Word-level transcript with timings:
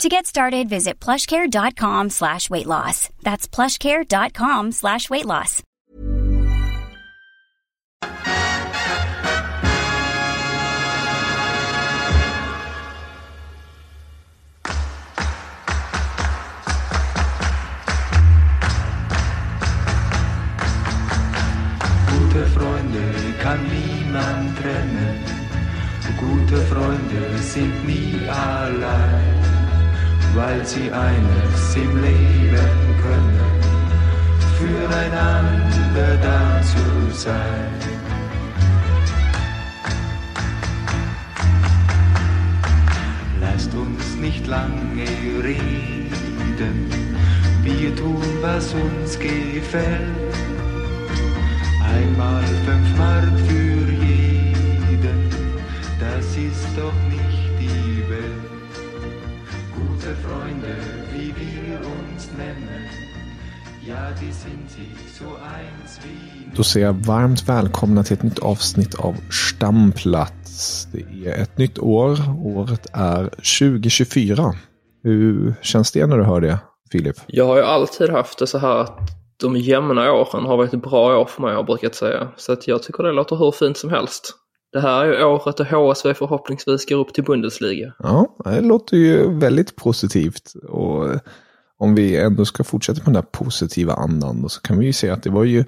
To 0.00 0.08
get 0.08 0.26
started, 0.26 0.68
visit 0.68 0.98
plushcare.com 0.98 2.10
slash 2.10 2.50
weight 2.50 2.66
loss. 2.66 3.08
That's 3.22 3.46
plushcare.com 3.46 4.72
slash 4.72 5.08
weight 5.10 5.26
loss. 5.26 5.62
Gute 22.10 22.46
Freunde 22.54 23.04
kann 23.42 23.60
niemand 23.70 24.56
trennen. 24.58 25.18
Gute 26.18 26.56
Freunde 26.66 27.38
sind 27.38 27.84
nie 27.86 28.28
allein, 28.28 29.31
weil 30.34 30.64
sie 30.64 30.90
eines 30.90 31.76
im 31.76 32.02
Leben 32.02 32.72
können, 33.02 33.40
füreinander 34.58 36.16
da 36.22 36.60
zu 36.62 37.14
sein. 37.14 37.70
Lasst 43.40 43.74
uns 43.74 44.16
nicht 44.16 44.46
lange 44.46 45.04
reden, 45.42 46.90
wir 47.62 47.94
tun, 47.94 48.22
was 48.40 48.72
uns 48.74 49.18
gefällt. 49.18 50.34
Einmal 51.84 52.42
fünf 52.64 52.96
Mark 52.96 53.38
für 53.48 53.92
jeden, 53.92 55.30
das 56.00 56.26
ist 56.36 56.68
doch 56.76 56.94
nicht 57.10 57.21
Då 66.56 66.62
säger 66.62 66.86
jag 66.86 66.92
varmt 66.92 67.48
välkomna 67.48 68.02
till 68.02 68.14
ett 68.14 68.22
nytt 68.22 68.38
avsnitt 68.38 68.94
av 68.94 69.14
Stamplats. 69.30 70.88
Det 70.92 71.28
är 71.28 71.42
ett 71.42 71.58
nytt 71.58 71.78
år. 71.78 72.18
Året 72.44 72.86
är 72.92 73.24
2024. 73.24 74.54
Hur 75.02 75.54
känns 75.62 75.92
det 75.92 76.06
när 76.06 76.18
du 76.18 76.24
hör 76.24 76.40
det, 76.40 76.58
Filip? 76.92 77.16
Jag 77.26 77.46
har 77.46 77.56
ju 77.56 77.62
alltid 77.62 78.10
haft 78.10 78.38
det 78.38 78.46
så 78.46 78.58
här 78.58 78.76
att 78.76 78.98
de 79.36 79.56
jämna 79.56 80.12
åren 80.12 80.44
har 80.44 80.56
varit 80.56 80.82
bra 80.82 81.20
år 81.20 81.24
för 81.24 81.42
mig, 81.42 81.50
har 81.50 81.56
jag 81.56 81.66
brukat 81.66 81.94
säga. 81.94 82.28
Så 82.36 82.52
att 82.52 82.68
jag 82.68 82.82
tycker 82.82 83.02
det 83.02 83.12
låter 83.12 83.36
hur 83.36 83.50
fint 83.50 83.76
som 83.76 83.90
helst. 83.90 84.34
Det 84.72 84.80
här 84.80 85.04
är 85.04 85.18
ju 85.18 85.24
året 85.24 85.56
då 85.56 85.64
HSV 85.64 86.14
förhoppningsvis 86.14 86.88
går 86.88 86.96
upp 86.96 87.14
till 87.14 87.24
Bundesliga. 87.24 87.92
Ja, 87.98 88.36
det 88.44 88.60
låter 88.60 88.96
ju 88.96 89.38
väldigt 89.38 89.76
positivt. 89.76 90.52
Och 90.68 91.08
om 91.82 91.94
vi 91.94 92.16
ändå 92.16 92.44
ska 92.44 92.64
fortsätta 92.64 93.00
på 93.00 93.04
den 93.04 93.16
här 93.16 93.22
positiva 93.22 93.92
andan 93.92 94.48
så 94.48 94.60
kan 94.60 94.78
vi 94.78 94.86
ju 94.86 94.92
se 94.92 95.10
att 95.10 95.22
det 95.22 95.30
var 95.30 95.44
ju 95.44 95.64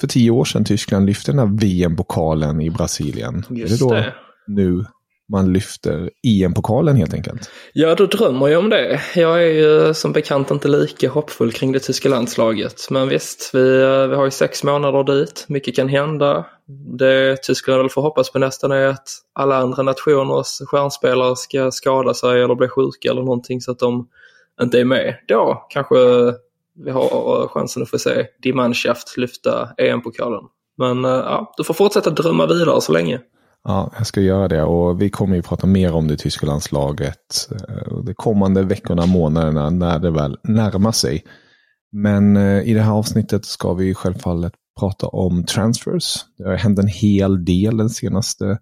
för 0.00 0.06
tio 0.08 0.30
år 0.30 0.44
sedan 0.44 0.64
Tyskland 0.64 1.06
lyfte 1.06 1.32
den 1.32 1.38
här 1.38 1.58
VM-pokalen 1.60 2.60
i 2.60 2.70
Brasilien. 2.70 3.44
Just 3.50 3.82
är 3.82 3.86
det 3.86 3.90
då 3.90 3.94
det. 3.94 4.14
nu 4.46 4.84
man 5.32 5.52
lyfter 5.52 6.10
EM-pokalen 6.26 6.96
helt 6.96 7.14
enkelt? 7.14 7.50
Ja, 7.72 7.94
då 7.94 8.06
drömmer 8.06 8.48
jag 8.48 8.58
om 8.58 8.70
det. 8.70 9.00
Jag 9.14 9.42
är 9.42 9.52
ju 9.52 9.94
som 9.94 10.12
bekant 10.12 10.50
inte 10.50 10.68
lika 10.68 11.10
hoppfull 11.10 11.52
kring 11.52 11.72
det 11.72 11.78
tyska 11.78 12.08
landslaget. 12.08 12.86
Men 12.90 13.08
visst, 13.08 13.50
vi, 13.54 13.78
vi 14.08 14.14
har 14.14 14.24
ju 14.24 14.30
sex 14.30 14.64
månader 14.64 15.14
dit. 15.14 15.44
Mycket 15.48 15.76
kan 15.76 15.88
hända. 15.88 16.46
Det 16.98 17.42
Tyskland 17.42 17.80
väl 17.80 17.90
får 17.90 18.02
hoppas 18.02 18.32
på 18.32 18.38
nästan 18.38 18.72
är 18.72 18.86
att 18.86 19.08
alla 19.32 19.56
andra 19.56 19.82
nationers 19.82 20.58
stjärnspelare 20.66 21.36
ska 21.36 21.70
skada 21.70 22.14
sig 22.14 22.42
eller 22.42 22.54
bli 22.54 22.68
sjuka 22.68 23.10
eller 23.10 23.22
någonting 23.22 23.60
så 23.60 23.70
att 23.70 23.78
de 23.78 24.08
inte 24.62 24.80
är 24.80 24.84
med. 24.84 25.16
Då 25.28 25.66
kanske 25.68 25.96
vi 26.74 26.90
har 26.90 27.42
eh, 27.42 27.48
chansen 27.48 27.82
att 27.82 27.90
få 27.90 27.98
se 27.98 28.26
Die 28.42 28.52
lyfta 29.16 29.68
EM-pokalen. 29.78 30.42
Men 30.78 31.04
eh, 31.04 31.10
ja, 31.10 31.52
du 31.56 31.64
får 31.64 31.74
fortsätta 31.74 32.10
drömma 32.10 32.46
vidare 32.46 32.80
så 32.80 32.92
länge. 32.92 33.20
Ja, 33.64 33.92
jag 33.96 34.06
ska 34.06 34.20
göra 34.20 34.48
det 34.48 34.62
och 34.62 35.02
vi 35.02 35.10
kommer 35.10 35.36
ju 35.36 35.42
prata 35.42 35.66
mer 35.66 35.94
om 35.94 36.08
det 36.08 36.16
tyska 36.16 36.46
landslaget 36.46 37.48
eh, 37.50 37.98
de 38.04 38.14
kommande 38.14 38.62
veckorna, 38.62 39.06
månaderna 39.06 39.70
när 39.70 39.98
det 39.98 40.10
väl 40.10 40.36
närmar 40.42 40.92
sig. 40.92 41.24
Men 41.92 42.36
i 42.36 42.74
det 42.74 42.80
här 42.80 42.92
avsnittet 42.92 43.44
ska 43.44 43.74
vi 43.74 43.94
självfallet 43.94 44.52
prata 44.80 45.06
om 45.06 45.44
transfers. 45.44 46.16
Det 46.38 46.44
har 46.44 46.56
hänt 46.56 46.78
en 46.78 46.86
hel 46.86 47.44
del 47.44 47.76
den 47.76 47.90
senaste 47.90 48.58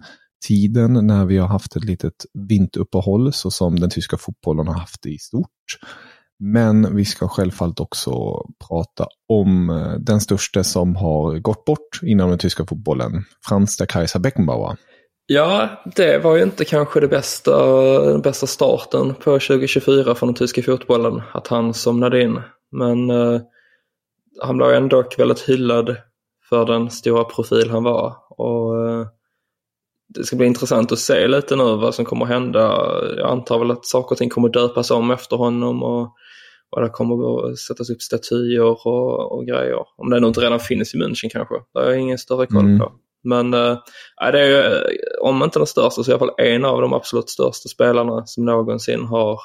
tiden 0.49 1.07
när 1.07 1.25
vi 1.25 1.39
har 1.39 1.49
haft 1.49 1.77
ett 1.77 1.85
litet 1.85 2.27
vinteruppehåll 2.49 3.33
så 3.33 3.51
som 3.51 3.81
den 3.81 3.91
tyska 3.91 4.17
fotbollen 4.17 4.67
har 4.67 4.75
haft 4.75 5.03
det 5.03 5.11
i 5.11 5.19
stort. 5.19 5.49
Men 6.39 6.97
vi 6.97 7.05
ska 7.05 7.29
självfallet 7.29 7.81
också 7.81 8.13
prata 8.69 9.07
om 9.29 9.71
eh, 9.71 9.93
den 9.93 10.21
största 10.21 10.65
som 10.65 10.97
har 10.97 11.39
gått 11.39 11.65
bort 11.65 12.01
inom 12.03 12.31
den 12.31 12.39
tyska 12.39 12.67
fotbollen, 12.67 13.25
Franz 13.49 13.77
der 13.77 13.87
Kaiser 13.87 14.21
Beckenbauer. 14.21 14.77
Ja, 15.27 15.69
det 15.97 16.19
var 16.19 16.37
ju 16.37 16.43
inte 16.43 16.65
kanske 16.65 17.01
det 17.01 17.09
bästa, 17.09 17.77
den 18.01 18.21
bästa 18.21 18.47
starten 18.47 19.15
på 19.15 19.39
2024 19.39 20.15
för 20.15 20.27
den 20.27 20.35
tyska 20.35 20.63
fotbollen, 20.63 21.23
att 21.33 21.47
han 21.47 21.75
somnade 21.75 22.23
in. 22.23 22.41
Men 22.73 23.11
eh, 23.11 23.41
han 24.43 24.57
blev 24.57 24.71
ändå 24.71 25.05
väldigt 25.19 25.41
hyllad 25.41 25.97
för 26.49 26.67
den 26.67 26.91
stora 26.91 27.25
profil 27.25 27.71
han 27.71 27.85
var. 27.85 28.17
Och 28.31 28.89
eh, 28.89 29.07
det 30.15 30.25
ska 30.25 30.37
bli 30.37 30.47
intressant 30.47 30.93
att 30.93 30.99
se 30.99 31.29
lite 31.29 31.57
nu 31.57 31.77
vad 31.77 31.95
som 31.95 32.05
kommer 32.05 32.27
hända. 32.27 32.61
Jag 33.17 33.31
antar 33.31 33.59
väl 33.59 33.71
att 33.71 33.87
saker 33.87 34.15
och 34.15 34.19
ting 34.19 34.31
kommer 34.31 34.49
döpas 34.49 34.91
om 34.91 35.11
efter 35.11 35.37
honom 35.37 35.83
och, 35.83 36.03
och 36.71 36.83
det 36.83 36.89
kommer 36.89 37.51
att 37.51 37.59
sättas 37.59 37.91
upp 37.91 38.03
statyer 38.03 38.87
och, 38.87 39.33
och 39.33 39.47
grejer. 39.47 39.79
Om 39.97 40.11
det 40.11 40.21
nog 40.21 40.31
inte 40.31 40.41
redan 40.41 40.61
finns 40.61 40.95
i 40.95 40.99
München 40.99 41.29
kanske. 41.33 41.55
Det 41.75 41.81
har 41.81 41.87
jag 41.87 42.01
ingen 42.01 42.19
större 42.19 42.47
koll 42.47 42.65
Mm. 42.65 42.79
på. 42.79 42.93
Men 43.25 43.55
äh, 43.55 43.77
det 44.33 44.41
är 44.41 44.47
ju, 44.47 44.57
eh, 44.57 44.83
om 45.23 45.43
inte 45.43 45.59
den 45.59 45.67
största 45.67 46.03
så 46.03 46.11
i 46.11 46.15
alla 46.15 46.19
fall 46.19 46.35
en 46.39 46.65
av 46.65 46.81
de 46.81 46.93
absolut 46.93 47.31
största 47.31 47.69
spelarna 47.69 48.27
som 48.27 48.45
någonsin 48.45 49.05
har 49.05 49.39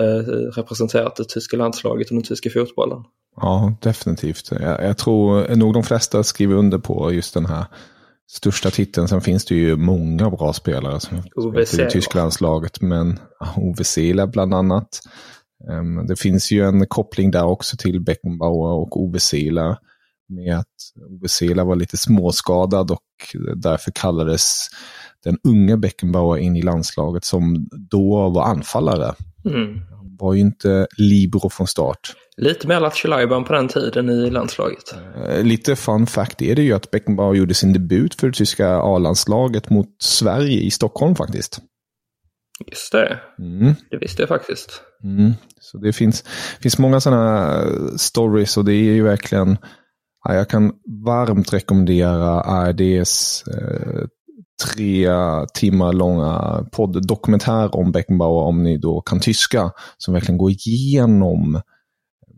eh, 0.00 0.24
representerat 0.56 1.16
det 1.16 1.24
tyska 1.24 1.56
landslaget 1.56 2.08
och 2.10 2.14
den 2.14 2.22
tyska 2.22 2.50
fotbollen. 2.50 2.98
Ja, 3.36 3.74
definitivt. 3.82 4.50
Jag, 4.50 4.84
jag 4.84 4.98
tror 4.98 5.56
nog 5.56 5.74
de 5.74 5.82
flesta 5.82 6.22
skriver 6.22 6.54
under 6.54 6.78
på 6.78 7.12
just 7.12 7.34
den 7.34 7.46
här 7.46 7.64
största 8.30 8.70
titeln. 8.70 9.08
Sen 9.08 9.20
finns 9.20 9.44
det 9.44 9.54
ju 9.54 9.76
många 9.76 10.30
bra 10.30 10.52
spelare 10.52 11.00
som 11.00 11.22
spelar 11.22 11.60
i 11.60 11.66
Seeler. 11.66 11.84
det 11.84 11.90
tyska 11.90 12.18
landslaget. 12.18 12.80
Men 12.80 13.18
Ove 13.56 13.84
Seeler 13.84 14.26
bland 14.26 14.54
annat. 14.54 15.00
Ehm, 15.70 16.06
det 16.06 16.16
finns 16.16 16.50
ju 16.52 16.64
en 16.68 16.86
koppling 16.86 17.30
där 17.30 17.44
också 17.44 17.76
till 17.76 18.00
Beckenbauer 18.00 18.72
och 18.72 19.02
Ove 19.02 19.20
Seeler. 19.20 19.76
Med 20.28 20.58
att 20.58 20.66
Ove 21.10 21.28
Seeler 21.28 21.64
var 21.64 21.76
lite 21.76 21.96
småskadad 21.96 22.90
och 22.90 23.00
därför 23.56 23.92
kallades 23.94 24.68
den 25.24 25.38
unga 25.44 25.76
Beckenbauer 25.76 26.38
in 26.38 26.56
i 26.56 26.62
landslaget 26.62 27.24
som 27.24 27.68
då 27.70 28.30
var 28.30 28.44
anfallare. 28.44 29.14
Mm. 29.44 29.80
Var 30.18 30.34
ju 30.34 30.40
inte 30.40 30.86
libero 30.98 31.50
från 31.50 31.66
start. 31.66 31.98
Lite 32.36 32.68
mer 32.68 32.80
Lattjo 32.80 33.44
på 33.44 33.52
den 33.52 33.68
tiden 33.68 34.10
i 34.10 34.30
landslaget. 34.30 34.94
Eh, 35.28 35.42
Lite 35.42 35.76
fun 35.76 36.06
fact 36.06 36.42
är 36.42 36.54
det 36.54 36.62
ju 36.62 36.72
att 36.72 36.90
Beckenbauer 36.90 37.34
gjorde 37.34 37.54
sin 37.54 37.72
debut 37.72 38.14
för 38.14 38.26
det 38.26 38.32
tyska 38.32 38.68
A-landslaget 38.76 39.70
mot 39.70 39.86
Sverige 40.02 40.60
i 40.60 40.70
Stockholm 40.70 41.14
faktiskt. 41.14 41.60
Just 42.70 42.92
det, 42.92 43.20
Mm. 43.38 43.74
det 43.90 43.96
visste 43.98 44.22
jag 44.22 44.28
faktiskt. 44.28 44.82
Mm. 45.04 45.32
Så 45.60 45.78
det 45.78 45.92
finns, 45.92 46.24
finns 46.60 46.78
många 46.78 47.00
sådana 47.00 47.62
stories 47.96 48.56
och 48.56 48.64
det 48.64 48.72
är 48.74 48.92
ju 48.94 49.02
verkligen, 49.02 49.58
ja, 50.24 50.34
jag 50.34 50.48
kan 50.48 50.72
varmt 51.06 51.52
rekommendera 51.52 52.40
ARDs 52.40 53.44
eh, 53.46 54.04
tre 54.62 55.08
timmar 55.54 55.92
långa 55.92 56.64
podd-dokumentär 56.72 57.76
om 57.76 57.92
Beckenbauer 57.92 58.44
om 58.44 58.62
ni 58.62 58.78
då 58.78 59.00
kan 59.00 59.20
tyska, 59.20 59.70
som 59.98 60.14
verkligen 60.14 60.38
går 60.38 60.50
igenom 60.50 61.60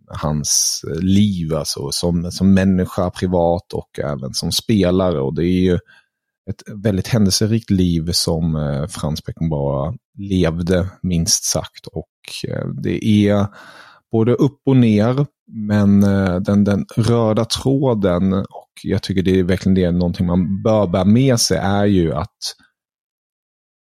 hans 0.09 0.85
liv, 1.01 1.55
alltså 1.55 1.91
som, 1.91 2.31
som 2.31 2.55
människa 2.55 3.11
privat 3.11 3.73
och 3.73 3.99
även 3.99 4.35
som 4.35 4.53
spelare. 4.53 5.21
Och 5.21 5.35
det 5.35 5.45
är 5.45 5.61
ju 5.61 5.79
ett 6.51 6.63
väldigt 6.85 7.09
händelserikt 7.09 7.71
liv 7.71 8.11
som 8.13 8.57
eh, 8.57 8.87
Frans 8.87 9.25
Beckenbauer 9.25 9.95
levde, 10.19 10.89
minst 11.03 11.45
sagt. 11.45 11.87
Och 11.87 12.49
eh, 12.49 12.67
det 12.69 13.05
är 13.05 13.47
både 14.12 14.33
upp 14.33 14.61
och 14.67 14.77
ner, 14.77 15.27
men 15.47 16.03
eh, 16.03 16.37
den, 16.37 16.65
den 16.65 16.87
röda 16.97 17.45
tråden, 17.45 18.33
och 18.33 18.66
jag 18.82 19.02
tycker 19.02 19.23
det 19.23 19.38
är 19.38 19.44
verkligen 19.44 19.75
det, 19.75 19.90
någonting 19.90 20.26
man 20.26 20.62
bör 20.62 20.87
bära 20.87 21.05
med 21.05 21.40
sig, 21.40 21.58
är 21.58 21.84
ju 21.84 22.14
att 22.14 22.37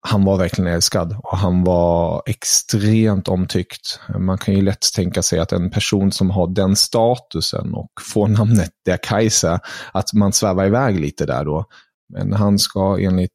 han 0.07 0.25
var 0.25 0.37
verkligen 0.37 0.73
älskad 0.73 1.15
och 1.23 1.37
han 1.37 1.63
var 1.63 2.23
extremt 2.25 3.27
omtyckt. 3.27 3.99
Man 4.19 4.37
kan 4.37 4.55
ju 4.55 4.61
lätt 4.61 4.93
tänka 4.95 5.21
sig 5.21 5.39
att 5.39 5.51
en 5.51 5.71
person 5.71 6.11
som 6.11 6.29
har 6.29 6.47
den 6.47 6.75
statusen 6.75 7.73
och 7.73 7.91
får 8.13 8.27
namnet 8.27 8.71
Der 8.85 8.97
Kaiser, 9.03 9.59
att 9.93 10.13
man 10.13 10.33
svävar 10.33 10.65
iväg 10.65 10.99
lite 10.99 11.25
där 11.25 11.45
då. 11.45 11.65
Men 12.13 12.33
han 12.33 12.59
ska 12.59 12.97
enligt 12.99 13.31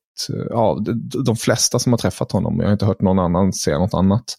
ja, 0.50 0.78
de 1.26 1.36
flesta 1.36 1.78
som 1.78 1.92
har 1.92 1.98
träffat 1.98 2.32
honom, 2.32 2.60
jag 2.60 2.66
har 2.66 2.72
inte 2.72 2.86
hört 2.86 3.00
någon 3.00 3.18
annan 3.18 3.52
säga 3.52 3.78
något 3.78 3.94
annat, 3.94 4.36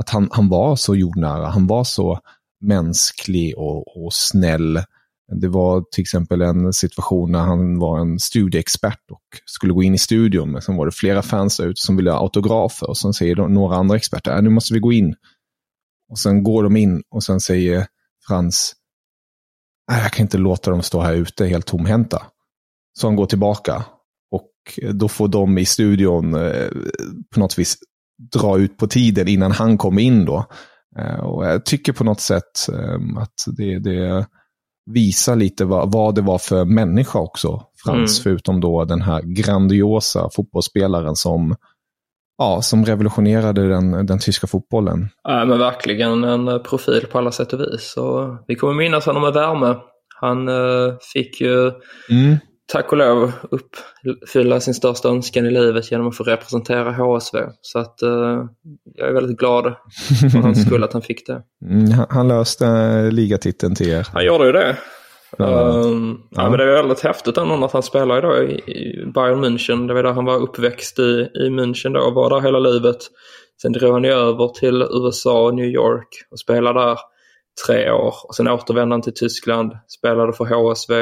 att 0.00 0.08
han, 0.08 0.28
han 0.32 0.48
var 0.48 0.76
så 0.76 0.94
jordnära, 0.94 1.46
han 1.46 1.66
var 1.66 1.84
så 1.84 2.18
mänsklig 2.60 3.58
och, 3.58 4.04
och 4.04 4.12
snäll. 4.12 4.82
Det 5.32 5.48
var 5.48 5.84
till 5.92 6.02
exempel 6.02 6.42
en 6.42 6.72
situation 6.72 7.32
när 7.32 7.40
han 7.40 7.78
var 7.78 8.00
en 8.00 8.18
studieexpert 8.18 9.10
och 9.10 9.22
skulle 9.44 9.72
gå 9.72 9.82
in 9.82 9.94
i 9.94 9.98
studion, 9.98 10.50
men 10.50 10.62
sen 10.62 10.76
var 10.76 10.86
det 10.86 10.92
flera 10.92 11.22
fans 11.22 11.56
där 11.56 11.66
ute 11.66 11.80
som 11.80 11.96
ville 11.96 12.10
ha 12.10 12.18
autografer 12.18 12.88
och 12.88 12.98
sen 12.98 13.12
säger 13.12 13.36
några 13.36 13.76
andra 13.76 13.96
experter, 13.96 14.36
äh, 14.36 14.42
nu 14.42 14.50
måste 14.50 14.74
vi 14.74 14.80
gå 14.80 14.92
in. 14.92 15.14
Och 16.10 16.18
sen 16.18 16.42
går 16.42 16.62
de 16.62 16.76
in 16.76 17.02
och 17.10 17.22
sen 17.22 17.40
säger 17.40 17.86
Frans, 18.28 18.74
äh, 19.92 19.98
jag 19.98 20.12
kan 20.12 20.22
inte 20.22 20.38
låta 20.38 20.70
dem 20.70 20.82
stå 20.82 21.00
här 21.00 21.14
ute 21.14 21.46
helt 21.46 21.66
tomhänta. 21.66 22.22
Så 22.98 23.06
han 23.06 23.16
går 23.16 23.26
tillbaka 23.26 23.84
och 24.30 24.50
eh, 24.82 24.90
då 24.90 25.08
får 25.08 25.28
de 25.28 25.58
i 25.58 25.64
studion 25.64 26.34
eh, 26.34 26.68
på 27.34 27.40
något 27.40 27.58
vis 27.58 27.76
dra 28.32 28.58
ut 28.58 28.76
på 28.76 28.86
tiden 28.86 29.28
innan 29.28 29.52
han 29.52 29.78
kommer 29.78 30.02
in 30.02 30.24
då. 30.24 30.46
Eh, 30.98 31.20
och 31.20 31.46
jag 31.46 31.64
tycker 31.64 31.92
på 31.92 32.04
något 32.04 32.20
sätt 32.20 32.68
eh, 32.72 33.22
att 33.22 33.56
det, 33.56 33.78
det 33.78 34.26
visar 34.86 35.36
lite 35.36 35.64
vad, 35.64 35.92
vad, 35.92 36.14
det 36.14 36.20
var 36.20 36.38
för 36.38 36.64
människa 36.64 37.18
också, 37.18 37.62
Frans, 37.84 38.18
mm. 38.18 38.22
förutom 38.22 38.60
då 38.60 38.84
den 38.84 39.02
här 39.02 39.22
grandiosa 39.22 40.28
fotbollsspelaren 40.32 41.16
som, 41.16 41.56
ja, 42.38 42.62
som 42.62 42.84
revolutionerade 42.84 43.68
den, 43.68 44.06
den 44.06 44.18
tyska 44.18 44.46
fotbollen. 44.46 45.08
Ja, 45.22 45.44
men 45.44 45.58
verkligen 45.58 46.24
en 46.24 46.62
profil 46.62 47.06
på 47.12 47.18
alla 47.18 47.32
sätt 47.32 47.52
och 47.52 47.60
vis. 47.60 47.96
Och 47.96 48.44
vi 48.46 48.54
kommer 48.54 48.74
minnas 48.74 49.06
honom 49.06 49.22
med 49.22 49.32
värme. 49.32 49.76
Han 50.20 50.48
uh, 50.48 50.94
fick 51.12 51.40
ju 51.40 51.72
mm 52.10 52.36
tack 52.72 52.92
och 52.92 52.98
lov 52.98 53.32
uppfylla 53.50 54.60
sin 54.60 54.74
största 54.74 55.08
önskan 55.08 55.46
i 55.46 55.50
livet 55.50 55.90
genom 55.90 56.08
att 56.08 56.16
få 56.16 56.24
representera 56.24 56.92
HSV. 56.92 57.38
Så 57.60 57.78
att 57.78 58.02
uh, 58.02 58.44
jag 58.94 59.08
är 59.08 59.12
väldigt 59.12 59.38
glad 59.38 59.74
för 60.32 60.38
hans 60.38 60.66
skull 60.66 60.84
att 60.84 60.92
han 60.92 61.02
fick 61.02 61.26
det. 61.26 61.42
Mm, 61.70 62.06
han 62.10 62.28
löste 62.28 62.64
uh, 62.64 63.12
ligatiteln 63.12 63.74
till 63.74 63.88
er. 63.88 64.08
Han 64.12 64.24
gjorde 64.24 64.46
ju 64.46 64.52
det. 64.52 64.76
Ja. 65.38 65.46
Um, 65.46 66.22
ja. 66.30 66.42
ja. 66.42 66.50
men 66.50 66.58
det 66.58 66.64
är 66.64 66.82
väldigt 66.82 67.00
häftigt 67.00 67.36
ändå 67.36 67.64
att 67.64 67.72
han 67.72 67.82
spelar 67.82 68.18
idag 68.18 68.50
i, 68.50 68.54
i 68.54 69.06
Bayern 69.14 69.44
München. 69.44 69.88
Det 69.88 69.94
var 69.94 70.02
där 70.02 70.12
han 70.12 70.24
var 70.24 70.36
uppväxt 70.36 70.98
i, 70.98 71.28
i 71.34 71.48
München 71.48 71.92
då 71.92 72.00
och 72.00 72.14
var 72.14 72.30
där 72.30 72.40
hela 72.40 72.58
livet. 72.58 72.96
Sen 73.62 73.72
drog 73.72 73.92
han 73.92 74.04
ju 74.04 74.10
över 74.10 74.48
till 74.48 74.82
USA 74.82 75.46
och 75.46 75.54
New 75.54 75.68
York 75.68 76.08
och 76.30 76.40
spelade 76.40 76.80
där 76.80 76.98
tre 77.66 77.90
år. 77.90 78.14
Och 78.28 78.34
sen 78.34 78.48
återvände 78.48 78.94
han 78.94 79.02
till 79.02 79.14
Tyskland, 79.14 79.72
spelade 79.98 80.32
för 80.32 80.44
HSV 80.44 80.94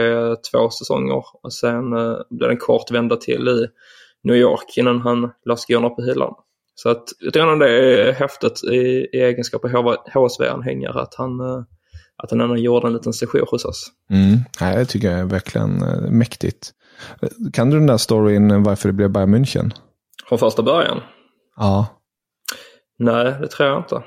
två 0.51 0.71
säsonger 0.71 1.25
och 1.43 1.53
sen 1.53 1.93
eh, 1.93 2.17
blev 2.31 2.49
det 2.49 2.55
en 2.55 2.57
kort 2.57 2.91
vända 2.91 3.17
till 3.17 3.49
i 3.49 3.67
New 4.25 4.37
York 4.37 4.77
innan 4.77 5.01
han 5.01 5.31
la 5.45 5.57
skorna 5.57 5.91
på 5.91 6.03
hyllan. 6.03 6.35
Så 6.75 6.89
att 6.89 7.05
tycker 7.33 7.59
det 7.59 7.71
är 7.71 8.13
häftigt 8.13 8.65
i, 8.65 8.77
i 9.13 9.21
egenskap 9.21 9.65
av 9.65 9.97
HSV-anhängare 10.15 11.01
att 11.01 11.15
han, 11.15 11.41
eh, 11.41 11.63
att 12.17 12.31
han 12.31 12.41
ändå 12.41 12.57
gjorde 12.57 12.87
en 12.87 12.93
liten 12.93 13.13
session 13.13 13.47
hos 13.51 13.65
oss. 13.65 13.87
Mm. 14.11 14.39
Ja, 14.61 14.79
det 14.79 14.85
tycker 14.85 15.11
jag 15.11 15.21
är 15.21 15.25
verkligen 15.25 15.83
äh, 15.83 16.11
mäktigt. 16.11 16.73
Kan 17.53 17.71
du 17.71 17.79
den 17.79 17.87
där 17.87 17.97
storyn 17.97 18.63
varför 18.63 18.89
det 18.89 18.93
blev 18.93 19.11
Bayern 19.11 19.35
München? 19.35 19.71
Från 20.29 20.39
första 20.39 20.63
början? 20.63 21.01
Ja. 21.57 21.87
Nej, 22.99 23.37
det 23.41 23.49
tror 23.49 23.69
jag 23.69 23.79
inte. 23.79 24.03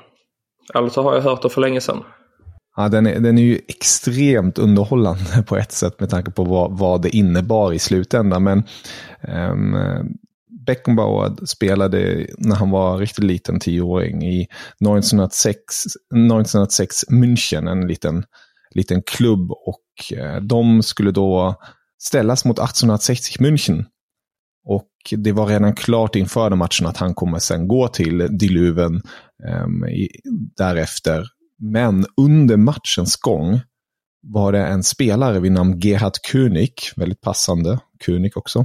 Eller 0.74 0.88
så 0.88 1.02
har 1.02 1.14
jag 1.14 1.22
hört 1.22 1.42
det 1.42 1.48
för 1.48 1.60
länge 1.60 1.80
sedan. 1.80 2.04
Ja, 2.76 2.88
den, 2.88 3.06
är, 3.06 3.20
den 3.20 3.38
är 3.38 3.42
ju 3.42 3.60
extremt 3.68 4.58
underhållande 4.58 5.42
på 5.46 5.56
ett 5.56 5.72
sätt 5.72 6.00
med 6.00 6.10
tanke 6.10 6.30
på 6.30 6.44
vad, 6.44 6.78
vad 6.78 7.02
det 7.02 7.16
innebar 7.16 7.72
i 7.72 7.78
slutändan. 7.78 8.42
Men 8.42 8.62
um, 9.28 9.76
Beckenbauer 10.66 11.46
spelade 11.46 12.26
när 12.38 12.56
han 12.56 12.70
var 12.70 12.98
riktigt 12.98 13.24
liten, 13.24 13.60
tioåring, 13.60 14.22
i 14.22 14.42
1906, 14.42 15.86
1906 15.86 17.04
München, 17.10 17.70
en 17.70 17.86
liten, 17.86 18.24
liten 18.70 19.02
klubb. 19.02 19.50
Och 19.50 20.16
uh, 20.16 20.40
de 20.42 20.82
skulle 20.82 21.10
då 21.10 21.54
ställas 22.02 22.44
mot 22.44 22.58
1860 22.58 23.42
München. 23.42 23.84
Och 24.68 24.90
det 25.16 25.32
var 25.32 25.46
redan 25.46 25.74
klart 25.74 26.16
inför 26.16 26.50
den 26.50 26.58
matchen 26.58 26.86
att 26.86 26.96
han 26.96 27.14
kommer 27.14 27.38
sen 27.38 27.68
gå 27.68 27.88
till 27.88 28.38
Diluven 28.38 28.94
um, 28.94 29.02
ehm, 29.44 29.84
i, 29.84 30.08
därefter 30.56 31.26
men 31.58 32.06
under 32.16 32.56
matchens 32.56 33.16
gång 33.16 33.60
var 34.22 34.52
det 34.52 34.66
en 34.66 34.82
spelare 34.82 35.40
vid 35.40 35.52
namn 35.52 35.78
Gerhard 35.80 36.16
König, 36.32 36.72
väldigt 36.96 37.20
passande, 37.20 37.78
König 38.06 38.36
också, 38.36 38.58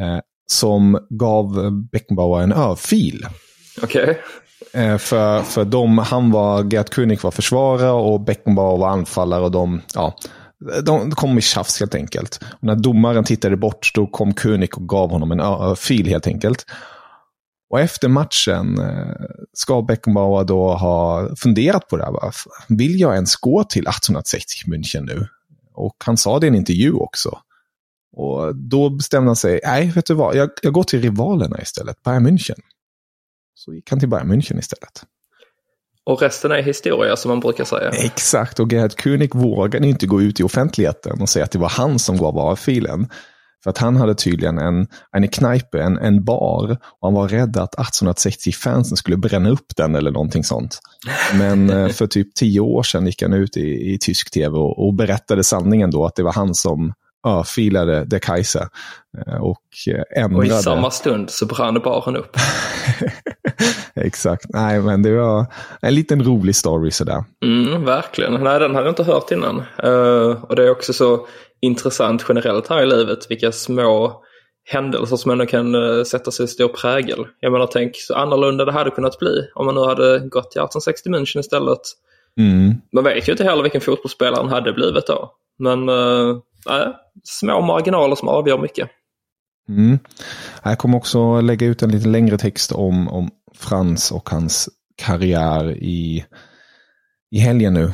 eh, 0.00 0.18
som 0.46 1.06
gav 1.10 1.70
Beckenbauer 1.92 2.42
en 2.42 2.52
örfil. 2.52 3.26
Okej. 3.82 4.02
Okay. 4.02 4.14
Eh, 4.84 4.98
för, 4.98 5.42
för 5.42 5.64
de, 5.64 5.98
han 5.98 6.30
var, 6.30 6.72
Gerhard 6.72 6.94
König 6.94 7.22
var 7.22 7.30
försvarare 7.30 7.90
och 7.90 8.20
Beckenbauer 8.20 8.78
var 8.78 8.88
anfallare 8.88 9.44
och 9.44 9.50
de, 9.50 9.80
ja, 9.94 10.16
de 10.84 11.10
kom 11.10 11.38
i 11.38 11.40
tjafs 11.40 11.80
helt 11.80 11.94
enkelt. 11.94 12.40
Och 12.42 12.64
när 12.64 12.74
domaren 12.74 13.24
tittade 13.24 13.56
bort 13.56 13.90
då 13.94 14.06
kom 14.06 14.34
König 14.34 14.78
och 14.78 14.88
gav 14.88 15.10
honom 15.10 15.32
en 15.32 15.40
örfil 15.40 16.06
helt 16.06 16.26
enkelt. 16.26 16.64
Och 17.74 17.80
efter 17.80 18.08
matchen 18.08 18.78
eh, 18.78 19.26
ska 19.52 19.82
Beckenbauer 19.82 20.44
då 20.44 20.74
ha 20.74 21.28
funderat 21.36 21.88
på 21.88 21.96
det 21.96 22.04
här. 22.04 22.34
Vill 22.68 23.00
jag 23.00 23.14
ens 23.14 23.36
gå 23.36 23.64
till 23.64 23.82
1860 23.82 24.64
München 24.66 25.00
nu? 25.00 25.26
Och 25.74 25.96
han 26.04 26.16
sa 26.16 26.38
det 26.38 26.46
i 26.46 26.48
en 26.48 26.54
intervju 26.54 26.92
också. 26.92 27.38
Och 28.16 28.56
då 28.56 28.90
bestämde 28.90 29.28
han 29.28 29.36
sig, 29.36 29.60
nej, 29.64 29.92
vet 29.94 30.06
du 30.06 30.14
vad, 30.14 30.36
jag, 30.36 30.50
jag 30.62 30.72
går 30.72 30.84
till 30.84 31.02
rivalerna 31.02 31.62
istället, 31.62 32.02
Bayern 32.02 32.26
München. 32.26 32.60
Så 33.54 33.74
gick 33.74 33.90
han 33.90 34.00
till 34.00 34.08
Bayern 34.08 34.32
München 34.32 34.58
istället. 34.58 35.04
Och 36.04 36.22
resten 36.22 36.50
är 36.50 36.62
historia 36.62 37.16
som 37.16 37.28
man 37.28 37.40
brukar 37.40 37.64
säga. 37.64 37.90
Exakt, 37.90 38.60
och 38.60 38.72
Gerhard 38.72 39.00
König 39.02 39.34
vågade 39.34 39.88
inte 39.88 40.06
gå 40.06 40.22
ut 40.22 40.40
i 40.40 40.42
offentligheten 40.42 41.20
och 41.20 41.28
säga 41.28 41.44
att 41.44 41.50
det 41.50 41.58
var 41.58 41.68
han 41.68 41.98
som 41.98 42.16
gav 42.16 42.38
avfilen. 42.38 43.08
För 43.64 43.70
att 43.70 43.78
han 43.78 43.96
hade 43.96 44.14
tydligen 44.14 44.58
en, 44.58 44.86
en 45.12 45.28
kneipe, 45.28 45.82
en, 45.82 45.98
en 45.98 46.24
bar, 46.24 46.76
och 47.00 47.08
han 47.08 47.14
var 47.14 47.28
rädd 47.28 47.56
att 47.56 47.74
1860-fansen 47.74 48.96
skulle 48.96 49.16
bränna 49.16 49.50
upp 49.50 49.76
den 49.76 49.94
eller 49.94 50.10
någonting 50.10 50.44
sånt. 50.44 50.78
Men 51.34 51.70
eh, 51.70 51.88
för 51.92 52.06
typ 52.06 52.34
tio 52.34 52.60
år 52.60 52.82
sedan 52.82 53.06
gick 53.06 53.22
han 53.22 53.32
ut 53.32 53.56
i, 53.56 53.94
i 53.94 53.98
tysk 53.98 54.30
tv 54.30 54.58
och, 54.58 54.86
och 54.86 54.94
berättade 54.94 55.44
sanningen 55.44 55.90
då, 55.90 56.06
att 56.06 56.16
det 56.16 56.22
var 56.22 56.32
han 56.32 56.54
som 56.54 56.92
örfilade 57.26 58.04
De 58.04 58.20
Kaiser. 58.20 58.68
Eh, 59.26 59.34
och 59.34 59.62
ändrade... 60.16 60.36
Och 60.36 60.44
i 60.44 60.50
samma 60.50 60.90
stund 60.90 61.30
så 61.30 61.46
brann 61.46 61.80
baren 61.84 62.16
upp. 62.16 62.36
Exakt. 63.94 64.46
Nej, 64.48 64.80
men 64.80 65.02
det 65.02 65.16
var 65.16 65.46
en 65.80 65.94
liten 65.94 66.24
rolig 66.24 66.56
story 66.56 66.90
sådär. 66.90 67.24
Mm, 67.44 67.84
verkligen. 67.84 68.34
Nej, 68.34 68.58
den 68.58 68.74
hade 68.74 68.86
jag 68.86 68.92
inte 68.92 69.04
hört 69.04 69.30
innan. 69.30 69.62
Uh, 69.84 70.44
och 70.44 70.56
det 70.56 70.62
är 70.62 70.70
också 70.70 70.92
så 70.92 71.26
intressant 71.64 72.24
generellt 72.28 72.68
här 72.68 72.82
i 72.82 72.86
livet 72.86 73.30
vilka 73.30 73.52
små 73.52 74.22
händelser 74.64 75.16
som 75.16 75.30
ändå 75.30 75.46
kan 75.46 75.74
uh, 75.74 76.04
sätta 76.04 76.30
sig 76.30 76.44
i 76.44 76.48
stor 76.48 76.68
prägel. 76.68 77.26
Jag 77.40 77.52
menar, 77.52 77.66
tänk 77.66 77.96
så 77.96 78.14
annorlunda 78.14 78.64
det 78.64 78.72
hade 78.72 78.90
kunnat 78.90 79.18
bli 79.18 79.50
om 79.54 79.66
man 79.66 79.74
nu 79.74 79.80
hade 79.80 80.18
gått 80.18 80.50
till 80.50 80.60
1860 80.60 81.08
München 81.08 81.40
istället. 81.40 81.80
Mm. 82.40 82.74
Man 82.92 83.04
vet 83.04 83.28
ju 83.28 83.32
inte 83.32 83.44
heller 83.44 83.62
vilken 83.62 83.80
fotbollsspelare 83.80 84.40
han 84.40 84.48
hade 84.48 84.72
blivit 84.72 85.06
då. 85.06 85.32
Men 85.58 85.88
uh, 85.88 86.38
nej, 86.66 86.92
små 87.24 87.60
marginaler 87.60 88.14
som 88.14 88.28
avgör 88.28 88.58
mycket. 88.58 88.90
Mm. 89.68 89.98
Jag 90.62 90.78
kommer 90.78 90.96
också 90.96 91.40
lägga 91.40 91.66
ut 91.66 91.82
en 91.82 91.90
lite 91.90 92.08
längre 92.08 92.38
text 92.38 92.72
om, 92.72 93.08
om 93.08 93.30
Frans 93.54 94.12
och 94.12 94.30
hans 94.30 94.68
karriär 94.96 95.70
i, 95.70 96.24
i 97.30 97.38
helgen 97.38 97.74
nu. 97.74 97.92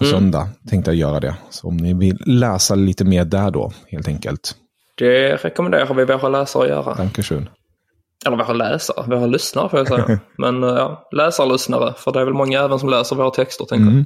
På 0.00 0.06
mm. 0.06 0.20
söndag 0.20 0.48
tänkte 0.70 0.90
jag 0.90 0.96
göra 0.96 1.20
det. 1.20 1.34
Så 1.50 1.68
om 1.68 1.76
ni 1.76 1.94
vill 1.94 2.18
läsa 2.26 2.74
lite 2.74 3.04
mer 3.04 3.24
där 3.24 3.50
då, 3.50 3.72
helt 3.88 4.08
enkelt. 4.08 4.54
Det 4.96 5.36
rekommenderar 5.36 5.94
vi 5.94 6.04
våra 6.04 6.28
läsare 6.28 6.62
att 6.62 6.68
göra. 6.68 6.94
Dankeschön. 6.94 7.48
Eller 8.26 8.36
våra 8.36 8.52
läsare, 8.52 9.06
våra 9.06 9.26
lyssnare 9.26 9.68
får 9.68 9.78
jag 9.78 9.88
säga. 9.88 10.20
Men 10.38 10.62
ja, 10.62 11.08
läsare 11.12 11.52
lyssnare, 11.52 11.94
för 11.96 12.12
det 12.12 12.20
är 12.20 12.24
väl 12.24 12.34
många 12.34 12.60
även 12.60 12.78
som 12.78 12.88
läser 12.88 13.16
våra 13.16 13.30
texter, 13.30 13.64
tänker 13.64 13.96
jag. 13.96 14.04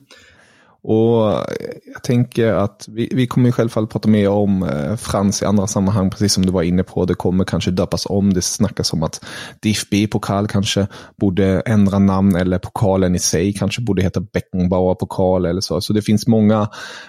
Och 0.87 1.33
eh, 1.33 1.45
jag 1.93 2.03
tänker 2.03 2.53
att 2.53 2.85
vi, 2.89 3.09
vi 3.13 3.27
kommer 3.27 3.51
självfallet 3.51 3.91
prata 3.91 4.09
mer 4.09 4.29
om 4.29 4.63
eh, 4.63 4.97
Frans 4.97 5.43
i 5.43 5.45
andra 5.45 5.67
sammanhang, 5.67 6.11
precis 6.11 6.33
som 6.33 6.47
du 6.47 6.53
var 6.53 6.63
inne 6.63 6.83
på. 6.83 7.05
Det 7.05 7.15
kommer 7.15 7.45
kanske 7.45 7.71
döpas 7.71 8.07
om. 8.07 8.35
Det 8.35 8.43
snackas 8.43 8.93
om 8.93 9.03
att 9.03 9.25
DFB-pokal 9.63 10.49
kanske 10.49 10.87
borde 11.17 11.61
ändra 11.61 11.99
namn 11.99 12.37
eller 12.37 12.59
pokalen 12.59 13.15
i 13.15 13.19
sig 13.19 13.53
kanske 13.53 13.83
borde 13.83 14.03
heta 14.03 14.21
Beckenbauer 14.21 14.95
pokal 14.95 15.47
eller 15.47 15.61
så. 15.61 15.81
Så 15.81 15.93
det 15.93 16.03
finns 16.03 16.27
många, 16.27 16.69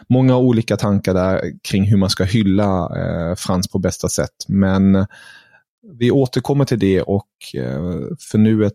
många 0.09 0.37
olika 0.37 0.77
tankar 0.77 1.13
där 1.13 1.41
kring 1.69 1.83
hur 1.83 1.97
man 1.97 2.09
ska 2.09 2.23
hylla 2.23 2.89
eh, 2.97 3.35
Frans 3.35 3.67
på 3.67 3.79
bästa 3.79 4.09
sätt. 4.09 4.45
Men 4.47 4.95
eh, 4.95 5.05
vi 5.99 6.11
återkommer 6.11 6.65
till 6.65 6.79
det 6.79 7.01
och 7.01 7.27
eh, 7.53 7.81
för 8.31 8.37
nuet 8.37 8.73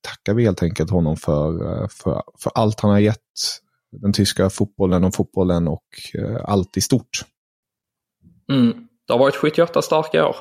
tackar 0.00 0.34
vi 0.34 0.44
helt 0.44 0.62
enkelt 0.62 0.90
honom 0.90 1.16
för, 1.16 1.58
för, 1.88 2.22
för 2.38 2.52
allt 2.54 2.80
han 2.80 2.90
har 2.90 2.98
gett 2.98 3.16
den 3.92 4.12
tyska 4.12 4.50
fotbollen 4.50 5.04
och 5.04 5.14
fotbollen 5.14 5.68
och 5.68 5.84
allt 6.44 6.76
i 6.76 6.80
stort. 6.80 7.24
Mm. 8.52 8.86
Det 9.06 9.12
har 9.12 9.18
varit 9.18 9.36
78 9.36 9.82
starka 9.82 10.26
år. 10.26 10.36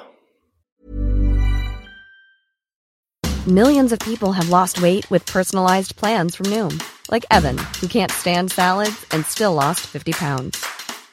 Millions 3.47 3.91
of 3.91 3.99
people 3.99 4.31
have 4.33 4.49
lost 4.49 4.81
weight 4.81 5.09
with 5.09 5.25
personalized 5.25 5.95
plans 5.95 6.35
from 6.35 6.45
Noom. 6.47 6.79
Like 7.11 7.25
Evan, 7.31 7.57
who 7.81 7.87
can't 7.87 8.11
stand 8.11 8.51
salads 8.51 9.05
and 9.11 9.25
still 9.25 9.53
lost 9.53 9.79
50 9.87 10.13
pounds. 10.13 10.65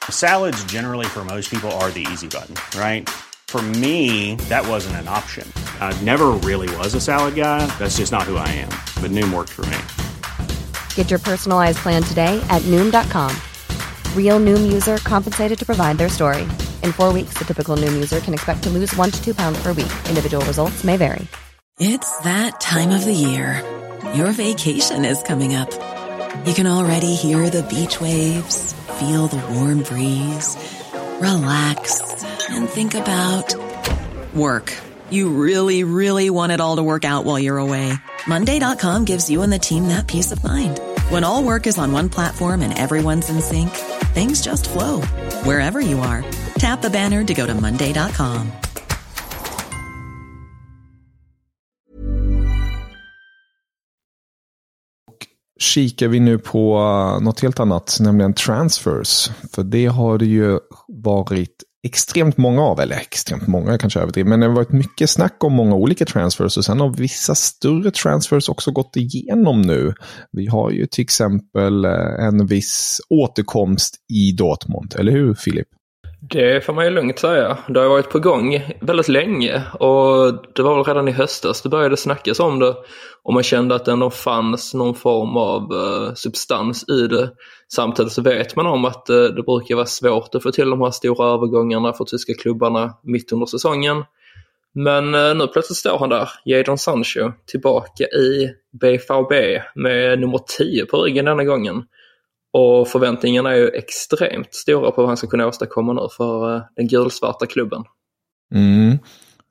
Salads 0.09 0.63
generally 0.65 1.05
for 1.05 1.23
most 1.23 1.49
people 1.49 1.71
are 1.71 1.89
the 1.91 2.05
easy 2.11 2.27
button, 2.27 2.55
right? 2.79 3.09
For 3.47 3.61
me, 3.61 4.35
that 4.49 4.67
wasn't 4.67 4.97
an 4.97 5.07
option. 5.07 5.51
I 5.79 5.99
never 6.03 6.27
really 6.43 6.69
was 6.77 6.93
a 6.95 7.01
salad 7.01 7.35
guy. 7.35 7.65
That's 7.79 7.97
just 7.97 8.11
not 8.11 8.23
who 8.23 8.35
I 8.35 8.49
am. 8.49 8.69
But 9.01 9.11
Noom 9.11 9.33
worked 9.33 9.53
for 9.53 9.65
me. 9.65 10.06
Get 10.97 11.11
your 11.11 11.19
personalized 11.19 11.77
plan 11.77 12.01
today 12.01 12.43
at 12.49 12.63
Noom.com. 12.63 13.29
Real 14.15 14.39
Noom 14.39 14.69
user 14.69 14.97
compensated 14.97 15.59
to 15.59 15.65
provide 15.65 15.99
their 15.99 16.09
story. 16.09 16.41
In 16.81 16.91
four 16.91 17.13
weeks, 17.13 17.37
the 17.37 17.45
typical 17.45 17.77
Noom 17.77 17.93
user 17.93 18.19
can 18.19 18.33
expect 18.33 18.63
to 18.63 18.69
lose 18.69 18.93
one 18.95 19.11
to 19.11 19.23
two 19.23 19.35
pounds 19.35 19.61
per 19.61 19.73
week. 19.73 19.93
Individual 20.09 20.43
results 20.45 20.83
may 20.83 20.97
vary. 20.97 21.27
It's 21.79 22.17
that 22.21 22.59
time 22.59 22.89
of 22.89 23.05
the 23.05 23.13
year. 23.13 23.63
Your 24.15 24.31
vacation 24.31 25.05
is 25.05 25.21
coming 25.21 25.53
up. 25.53 25.69
You 26.47 26.55
can 26.55 26.65
already 26.65 27.13
hear 27.13 27.47
the 27.51 27.61
beach 27.61 28.01
waves, 28.01 28.73
feel 28.99 29.27
the 29.27 29.43
warm 29.53 29.83
breeze, 29.83 30.57
relax, 31.21 32.23
and 32.49 32.67
think 32.67 32.95
about 32.95 33.53
work. 34.33 34.73
You 35.11 35.29
really, 35.29 35.83
really 35.83 36.31
want 36.31 36.51
it 36.51 36.59
all 36.59 36.77
to 36.77 36.83
work 36.83 37.05
out 37.05 37.23
while 37.23 37.37
you're 37.37 37.59
away. 37.59 37.93
Monday.com 38.27 39.05
gives 39.05 39.29
you 39.29 39.43
and 39.43 39.53
the 39.53 39.59
team 39.59 39.89
that 39.89 40.07
peace 40.07 40.31
of 40.31 40.43
mind. 40.43 40.79
When 41.09 41.23
all 41.23 41.41
work 41.41 41.67
is 41.67 41.77
on 41.77 41.93
one 41.93 42.09
platform 42.09 42.61
and 42.61 42.77
everyone's 42.77 43.29
in 43.29 43.41
sync, 43.41 43.69
things 44.13 44.41
just 44.41 44.67
flow 44.67 45.01
wherever 45.45 45.79
you 45.79 45.99
are. 45.99 46.25
Tap 46.59 46.81
the 46.81 46.89
banner 46.89 47.23
to 47.23 47.33
go 47.33 47.45
to 47.45 47.53
Monday.com. 47.53 48.51
Kikar 55.59 56.07
vi 56.07 56.19
nu 56.19 56.39
på 56.39 56.77
eh, 56.77 57.23
något 57.23 57.39
helt 57.39 57.59
annat, 57.59 57.97
nämligen 57.99 58.33
transfers. 58.33 59.31
För 59.51 59.63
det 59.63 59.85
har 59.85 60.23
ju 60.23 60.59
varit 60.87 61.63
extremt 61.83 62.37
många 62.37 62.61
av, 62.61 62.79
eller 62.79 62.95
extremt 62.95 63.47
många 63.47 63.77
kanske 63.77 63.99
överdrivet, 63.99 64.29
men 64.29 64.39
det 64.39 64.45
har 64.45 64.53
varit 64.53 64.71
mycket 64.71 65.09
snack 65.09 65.43
om 65.43 65.53
många 65.53 65.75
olika 65.75 66.05
transfers 66.05 66.57
och 66.57 66.65
sen 66.65 66.79
har 66.79 66.89
vissa 66.89 67.35
större 67.35 67.91
transfers 67.91 68.49
också 68.49 68.71
gått 68.71 68.95
igenom 68.95 69.61
nu. 69.61 69.93
Vi 70.31 70.47
har 70.47 70.71
ju 70.71 70.85
till 70.85 71.01
exempel 71.01 71.85
eh, 71.85 72.25
en 72.25 72.47
viss 72.47 73.01
återkomst 73.09 73.95
i 74.13 74.31
Dortmund, 74.31 74.95
eller 74.97 75.11
hur 75.11 75.33
Filip? 75.33 75.67
Det 76.19 76.65
får 76.65 76.73
man 76.73 76.85
ju 76.85 76.91
lugnt 76.91 77.19
säga. 77.19 77.57
Det 77.67 77.79
har 77.79 77.89
varit 77.89 78.09
på 78.09 78.19
gång 78.19 78.75
väldigt 78.81 79.07
länge 79.07 79.63
och 79.79 80.33
det 80.55 80.61
var 80.61 80.75
väl 80.75 80.83
redan 80.83 81.07
i 81.07 81.11
höstas 81.11 81.61
det 81.61 81.69
började 81.69 81.97
snackas 81.97 82.39
om 82.39 82.59
det 82.59 82.75
och 83.23 83.33
man 83.33 83.43
kände 83.43 83.75
att 83.75 83.85
det 83.85 83.91
ändå 83.91 84.09
fanns 84.09 84.73
någon 84.73 84.95
form 84.95 85.37
av 85.37 85.73
uh, 85.73 86.13
substans 86.13 86.89
i 86.89 87.07
det. 87.07 87.31
Samtidigt 87.73 88.11
så 88.11 88.21
vet 88.21 88.55
man 88.55 88.67
om 88.67 88.85
att 88.85 89.09
uh, 89.09 89.23
det 89.23 89.43
brukar 89.43 89.75
vara 89.75 89.85
svårt 89.85 90.35
att 90.35 90.43
få 90.43 90.51
till 90.51 90.69
de 90.69 90.81
här 90.81 90.91
stora 90.91 91.33
övergångarna 91.33 91.93
för 91.93 92.05
tyska 92.05 92.33
klubbarna 92.33 92.93
mitt 93.03 93.31
under 93.31 93.45
säsongen. 93.45 94.03
Men 94.73 95.15
uh, 95.15 95.35
nu 95.35 95.47
plötsligt 95.47 95.77
står 95.77 95.97
han 95.97 96.09
där, 96.09 96.29
Jadon 96.45 96.77
Sancho, 96.77 97.31
tillbaka 97.45 98.03
i 98.03 98.49
BVB 98.81 99.61
med 99.75 100.19
nummer 100.19 100.39
10 100.57 100.85
på 100.85 100.97
ryggen 100.97 101.25
denna 101.25 101.43
gången. 101.43 101.83
Och 102.57 102.87
förväntningarna 102.87 103.51
är 103.51 103.55
ju 103.55 103.67
extremt 103.67 104.55
stora 104.55 104.91
på 104.91 105.01
vad 105.01 105.07
han 105.07 105.17
ska 105.17 105.27
kunna 105.27 105.47
åstadkomma 105.47 105.93
nu 105.93 106.07
för 106.17 106.55
eh, 106.55 106.61
den 106.75 106.87
gulsvarta 106.87 107.45
klubben. 107.45 107.83
Mm. 108.53 108.97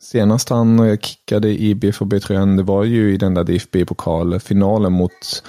Senast 0.03 0.49
han 0.49 0.79
eh, 0.79 0.99
kickade 0.99 1.49
i 1.49 1.75
BFB-tröjan, 1.75 2.57
det 2.57 2.63
var 2.63 2.85
ju 2.85 3.15
i 3.15 3.17
den 3.17 3.35
där 3.35 3.45
DFB-pokalfinalen 3.45 4.93
mot 4.93 5.43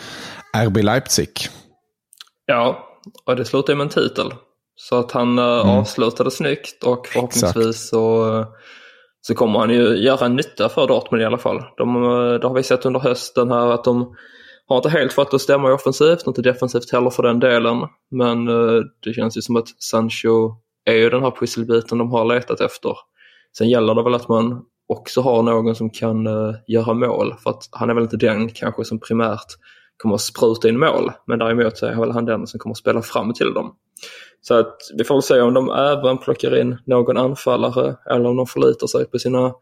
RB 0.66 0.78
Leipzig. 0.78 1.32
Ja, 2.46 2.88
och 3.26 3.36
det 3.36 3.46
slutade 3.46 3.76
med 3.76 3.84
en 3.84 3.90
titel. 3.90 4.34
Så 4.76 4.96
att 5.00 5.12
han 5.12 5.40
eh, 5.40 5.46
mm. 5.46 5.70
avslutade 5.70 6.32
snyggt 6.32 6.84
och 6.84 7.08
förhoppningsvis 7.08 7.90
så, 7.90 8.46
så 9.22 9.36
kommer 9.36 9.60
han 9.60 9.70
ju 9.70 9.96
göra 9.96 10.28
nytta 10.28 10.70
för 10.70 10.88
Dortmund 10.88 11.22
i 11.22 11.26
alla 11.26 11.38
fall. 11.38 11.64
De, 11.78 11.94
det 12.42 12.48
har 12.48 12.54
vi 12.54 12.64
sett 12.64 12.86
under 12.86 13.00
hösten 13.00 13.52
här 13.52 13.72
att 13.72 13.84
de 13.84 14.16
har 14.68 14.78
inte 14.78 14.90
helt 14.90 15.14
fått 15.14 15.34
att 15.34 15.42
stämma 15.42 15.74
offensivt, 15.74 16.28
inte 16.28 16.42
defensivt 16.42 16.92
heller 16.92 17.10
för 17.10 17.24
den 17.24 17.40
delen. 17.40 17.78
Men 18.12 18.48
eh, 18.48 18.82
det 19.04 19.14
känns 19.14 19.38
ju 19.38 19.42
som 19.42 19.56
att 19.56 19.68
Sancho 19.84 20.56
är 20.86 20.96
ju 20.96 21.10
den 21.10 21.24
här 21.24 21.32
pusselbiten 21.32 21.98
de 21.98 22.12
har 22.12 22.26
letat 22.26 22.62
efter. 22.62 22.94
Sen 23.58 23.70
gäller 23.70 23.96
det 23.96 24.04
väl 24.04 24.16
att 24.16 24.28
man 24.28 24.62
också 24.88 25.22
har 25.22 25.44
någon 25.44 25.76
som 25.76 25.90
kan 25.90 26.28
uh, 26.28 26.56
göra 26.68 26.94
mål 26.94 27.36
för 27.44 27.50
att 27.50 27.70
han 27.72 27.90
är 27.90 27.94
väl 27.94 28.04
inte 28.04 28.18
den 28.18 28.50
kanske 28.50 28.86
som 28.86 29.00
primärt 29.00 29.46
kommer 29.98 30.16
att 30.16 30.22
spruta 30.22 30.70
in 30.70 30.80
mål. 30.80 31.12
Men 31.26 31.40
däremot 31.40 31.78
så 31.78 31.86
är 31.86 31.96
väl 31.96 32.12
han 32.12 32.26
den 32.26 32.48
som 32.48 32.60
kommer 32.60 32.74
att 32.74 32.78
spela 32.78 33.02
fram 33.02 33.34
till 33.34 33.54
dem. 33.54 33.76
Så 34.42 34.54
att 34.54 34.78
vi 34.98 35.04
får 35.04 35.16
väl 35.16 35.22
se 35.22 35.42
om 35.42 35.54
de 35.54 35.70
även 35.70 36.18
plockar 36.18 36.60
in 36.60 36.78
någon 36.86 37.18
anfallare 37.18 37.96
eller 38.06 38.30
om 38.30 38.38
de 38.38 38.48
förlitar 38.48 38.88
sig 38.88 39.06
på 39.06 39.20
sina 39.20 39.54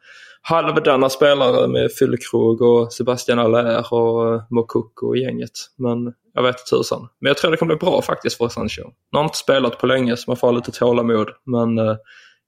halvdana 0.48 1.10
spelare 1.10 1.68
med 1.68 1.92
Fyllkrog 1.92 2.62
och 2.62 2.94
Sebastian 2.94 3.40
Allaire 3.40 3.80
och 3.80 4.26
Mokuk 4.26 4.52
Mokoko 4.52 5.08
och 5.08 5.18
gänget. 5.18 5.52
Men 5.78 6.14
jag 6.34 6.44
vet 6.44 6.56
inte 6.56 6.70
tusan. 6.70 7.08
Men 7.20 7.28
jag 7.28 7.38
tror 7.38 7.52
det 7.52 7.58
kommer 7.58 7.76
bli 7.76 7.86
bra 7.86 8.02
faktiskt 8.02 8.38
för 8.38 8.50
Sancho. 8.50 8.84
Nu 8.84 9.18
har 9.18 9.24
inte 9.24 9.38
spelat 9.38 9.80
på 9.80 9.88
länge 9.88 10.18
så 10.18 10.24
man 10.32 10.38
får 10.38 10.48
ha 10.48 10.56
lite 10.56 10.72
tålamod. 10.72 11.28
Men 11.46 11.80
uh, 11.80 11.96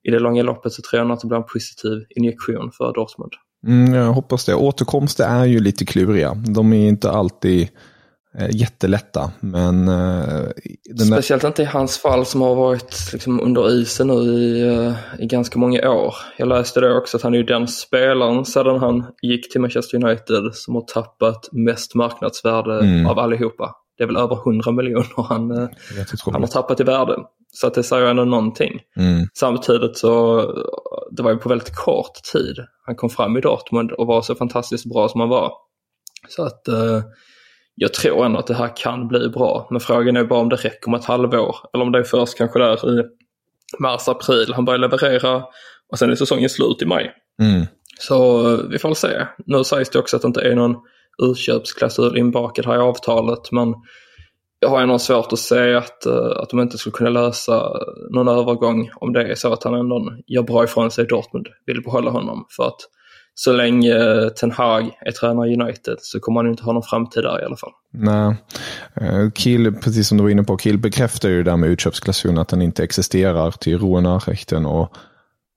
i 0.08 0.10
det 0.10 0.18
långa 0.18 0.42
loppet 0.42 0.72
så 0.72 0.82
tror 0.82 1.02
jag 1.02 1.12
att 1.12 1.20
det 1.20 1.26
blir 1.26 1.38
en 1.38 1.44
positiv 1.44 2.04
injektion 2.10 2.70
för 2.72 2.92
Dortmund. 2.92 3.32
Mm, 3.66 3.94
jag 3.94 4.12
hoppas 4.12 4.44
det. 4.44 4.54
Återkomster 4.54 5.24
är 5.24 5.44
ju 5.44 5.60
lite 5.60 5.84
kluriga. 5.84 6.34
De 6.34 6.72
är 6.72 6.88
inte 6.88 7.10
alltid 7.10 7.68
jättelätta. 8.50 9.30
Men, 9.40 9.88
eh, 9.88 10.48
Speciellt 11.12 11.44
inte 11.44 11.62
i 11.62 11.64
hans 11.64 11.98
fall 11.98 12.26
som 12.26 12.40
har 12.40 12.54
varit 12.54 13.12
liksom, 13.12 13.40
under 13.40 13.70
isen 13.70 14.06
nu 14.06 14.14
i, 14.14 14.68
eh, 14.68 14.94
i 15.18 15.26
ganska 15.26 15.58
många 15.58 15.90
år. 15.90 16.14
Jag 16.36 16.48
läste 16.48 16.80
det 16.80 16.96
också 16.96 17.16
att 17.16 17.22
han 17.22 17.34
är 17.34 17.38
ju 17.38 17.44
den 17.44 17.68
spelaren 17.68 18.44
sedan 18.44 18.78
han 18.78 19.06
gick 19.22 19.52
till 19.52 19.60
Manchester 19.60 20.04
United 20.04 20.54
som 20.54 20.74
har 20.74 20.82
tappat 20.82 21.48
mest 21.52 21.94
marknadsvärde 21.94 22.80
mm. 22.80 23.06
av 23.06 23.18
allihopa. 23.18 23.74
Det 23.98 24.04
är 24.04 24.06
väl 24.06 24.16
över 24.16 24.36
100 24.36 24.72
miljoner 24.72 25.28
han, 25.28 25.50
han 26.32 26.42
har 26.42 26.46
tappat 26.46 26.80
i 26.80 26.84
värde. 26.84 27.16
Så 27.52 27.66
att 27.66 27.74
det 27.74 27.82
säger 27.82 28.06
ändå 28.06 28.24
någonting. 28.24 28.80
Mm. 28.96 29.26
Samtidigt 29.34 29.98
så, 29.98 30.42
det 31.10 31.22
var 31.22 31.30
ju 31.30 31.36
på 31.36 31.48
väldigt 31.48 31.74
kort 31.74 32.14
tid 32.32 32.56
han 32.86 32.96
kom 32.96 33.10
fram 33.10 33.36
i 33.36 33.40
Dortmund 33.40 33.92
och 33.92 34.06
var 34.06 34.22
så 34.22 34.34
fantastiskt 34.34 34.92
bra 34.92 35.08
som 35.08 35.20
han 35.20 35.30
var. 35.30 35.52
Så 36.28 36.42
att 36.42 36.68
eh, 36.68 37.02
jag 37.80 37.94
tror 37.94 38.26
ändå 38.26 38.38
att 38.38 38.46
det 38.46 38.54
här 38.54 38.76
kan 38.76 39.08
bli 39.08 39.28
bra. 39.28 39.68
Men 39.70 39.80
frågan 39.80 40.16
är 40.16 40.24
bara 40.24 40.40
om 40.40 40.48
det 40.48 40.56
räcker 40.56 40.90
med 40.90 41.00
ett 41.00 41.06
halvår. 41.06 41.56
Eller 41.74 41.84
om 41.84 41.92
det 41.92 41.98
är 41.98 42.04
först 42.04 42.38
kanske 42.38 42.58
där 42.58 43.00
i 43.00 43.04
mars, 43.78 44.08
april 44.08 44.52
han 44.54 44.64
börjar 44.64 44.78
leverera 44.78 45.44
och 45.92 45.98
sen 45.98 46.10
är 46.10 46.14
säsongen 46.14 46.48
slut 46.48 46.82
i 46.82 46.86
maj. 46.86 47.12
Mm. 47.42 47.66
Så 48.00 48.42
vi 48.70 48.78
får 48.78 48.88
väl 48.88 48.96
se. 48.96 49.26
Nu 49.46 49.64
sägs 49.64 49.90
det 49.90 49.98
också 49.98 50.16
att 50.16 50.22
det 50.22 50.28
inte 50.28 50.40
är 50.40 50.54
någon 50.54 50.76
utköpsklausul 51.22 52.16
inbakad 52.16 52.66
här 52.66 52.74
i 52.74 52.78
avtalet 52.78 53.52
men 53.52 53.74
jag 54.60 54.68
har 54.68 54.82
ändå 54.82 54.98
svårt 54.98 55.32
att 55.32 55.38
se 55.38 55.74
att, 55.74 56.06
eh, 56.06 56.30
att 56.36 56.50
de 56.50 56.60
inte 56.60 56.78
skulle 56.78 56.92
kunna 56.92 57.10
lösa 57.10 57.72
någon 58.10 58.28
övergång 58.28 58.90
om 58.94 59.12
det 59.12 59.30
är 59.30 59.34
så 59.34 59.52
att 59.52 59.64
han 59.64 59.74
ändå 59.74 60.12
gör 60.26 60.42
bra 60.42 60.64
ifrån 60.64 60.90
sig 60.90 61.04
i 61.04 61.06
Dortmund, 61.06 61.46
vill 61.66 61.82
behålla 61.82 62.10
honom. 62.10 62.46
För 62.56 62.66
att 62.66 62.80
så 63.40 63.52
länge 63.52 63.96
eh, 63.96 64.28
Ten 64.28 64.50
Hag 64.50 64.90
är 65.00 65.12
tränare 65.12 65.48
i 65.48 65.54
United 65.54 65.96
så 66.00 66.20
kommer 66.20 66.42
han 66.42 66.50
inte 66.50 66.62
ha 66.62 66.72
någon 66.72 66.82
framtid 66.82 67.22
där 67.22 67.42
i 67.42 67.44
alla 67.44 67.56
fall. 67.56 67.70
Nej, 67.92 68.36
eh, 68.94 69.30
Kiel, 69.34 69.74
precis 69.74 70.08
som 70.08 70.18
du 70.18 70.22
var 70.22 70.30
inne 70.30 70.42
på, 70.42 70.58
Kiel 70.58 70.78
bekräftar 70.78 71.28
ju 71.28 71.36
det 71.42 71.50
där 71.50 71.56
med 71.56 71.70
utköpsklausulen 71.70 72.38
att 72.38 72.48
den 72.48 72.62
inte 72.62 72.84
existerar 72.84 73.50
till 73.50 73.78
Ruhenarrechten 73.78 74.66
och 74.66 74.96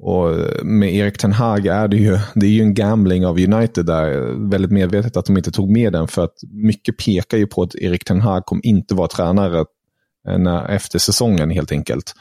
och 0.04 0.32
eh, 0.32 0.64
med 0.64 0.96
Erik 0.96 1.18
Ten 1.18 1.32
Hag 1.32 1.66
är 1.66 1.88
det 1.88 1.98
ju, 1.98 2.18
det 2.36 2.46
är 2.46 2.50
ju 2.50 2.62
en 2.62 2.74
gambling 2.74 3.26
av 3.26 3.40
United 3.40 3.86
där. 3.86 4.10
Väldigt 4.50 4.72
medvetet 4.72 5.18
att 5.18 5.26
de 5.26 5.38
inte 5.38 5.52
tog 5.52 5.72
med 5.72 5.94
den 5.94 6.08
för 6.08 6.24
att 6.24 6.36
mycket 6.52 6.98
pekar 6.98 7.38
ju 7.38 7.48
på 7.48 7.64
att 7.64 7.76
Erik 7.76 8.06
Ten 8.06 8.22
Hag 8.22 8.46
kommer 8.46 8.66
inte 8.66 8.96
vara 8.96 9.08
tränare 9.08 9.66
när, 10.38 10.70
efter 10.70 11.00
säsongen 11.00 11.50
helt 11.50 11.72
enkelt. 11.72 12.14